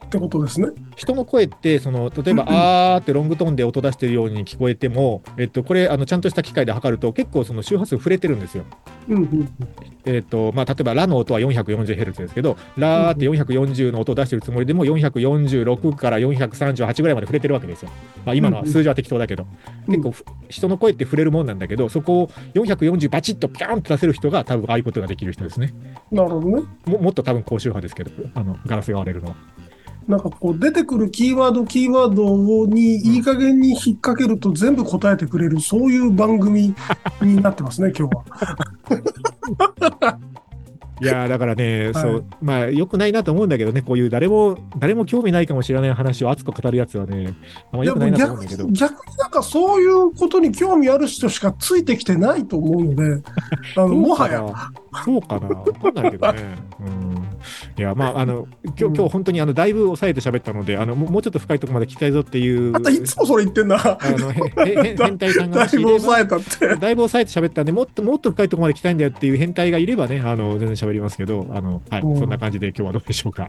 [0.06, 0.68] ってことですね。
[0.96, 8.64] 人の声って、その、例えば、あーってロングトーンで音出してるように聞こえても、えっと、これ、あの、ちゃんとした機械で測ると、結構その周波数触れてるんですよ。
[10.04, 17.90] えっと、まあ、例えば、ラの音は 440Hz ですけど、ラーって440の音を出してるつもりでも、446から438ぐらいまで触れてるわけですよ。
[18.24, 19.44] まあ、今のは数字は適当だけど。
[19.44, 25.74] うん結構ふ、人の声って触れるもんなんだけど、そこを440バチッとピャーンと出せる人が、多分、ああいうことができる人ですね。
[26.10, 26.62] なるほどね。
[26.86, 29.36] ももっと多分高周波ですけど、あのガラスが割れるのは。
[30.08, 36.74] なんかこう出てくるキーワード、キーワードにいい加減に引っ掛けると全部答えてくれる、そういう番組
[37.20, 40.18] になってますね、 今日は。
[41.02, 47.34] いやーだからね、はいそう、まあ、よくないなと思うんだけどね、こういう誰も、誰も興味ないかもしれない話を熱く語るやつはね、
[47.72, 48.78] あんまよくないなと思うんだけど逆に、。
[48.78, 53.20] 逆になんかそういうことに興味ある人しかついてきてないと思うので、
[53.76, 54.46] あの、もはや、
[55.04, 56.54] そうかな、わかんないけどね。
[56.86, 57.11] うん。
[57.78, 62.74] いや、まあ、あの、今日、うん今日本当にあの、だいぶ抑えて喋ったので、あの、もうちょっと深いところまで聞きたいぞっていう。
[62.74, 63.76] あんたいつもそれ言ってんな。
[63.76, 66.66] あの、変態さんがだいぶ抑えたって。
[66.76, 73.48] だいぶ抑えて喋ったんで、もっともっと深いところまで聞きたいんだよっていう変態がいればね、あの、全然喋りますけど、あの、はい、うんそんな感じで今日はどうでしょうか。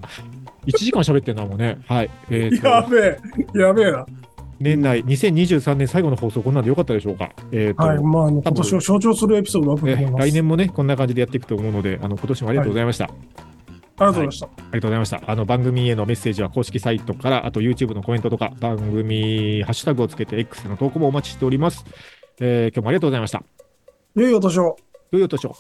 [0.65, 1.79] 1時間喋ってんな、もうね。
[1.87, 2.09] はい。
[2.29, 3.19] えやべ
[3.55, 4.05] え、やべえな。
[4.59, 7.31] 年内、2023年最後の放送、こんなんでよかったでしょうか。
[7.51, 10.29] えーとはい、まあ、あの今年を象徴するエピソードだとえ思います。
[10.29, 13.09] 来年もね、こんな感じでやっていくと思うので、あの今年もありがとうございました。
[13.97, 14.45] ありがとうございました。
[14.47, 15.21] ありがとうございました。
[15.27, 21.85] あの番組へのメッセージは公式サイトから、あと YouTube のコメントとか、番組ハッシュタグをつけて X の投稿もお待ちしております。
[22.39, 23.43] えー今日もありがとうございました。
[24.15, 24.75] 良いお年を。
[25.11, 25.55] 良いお年を。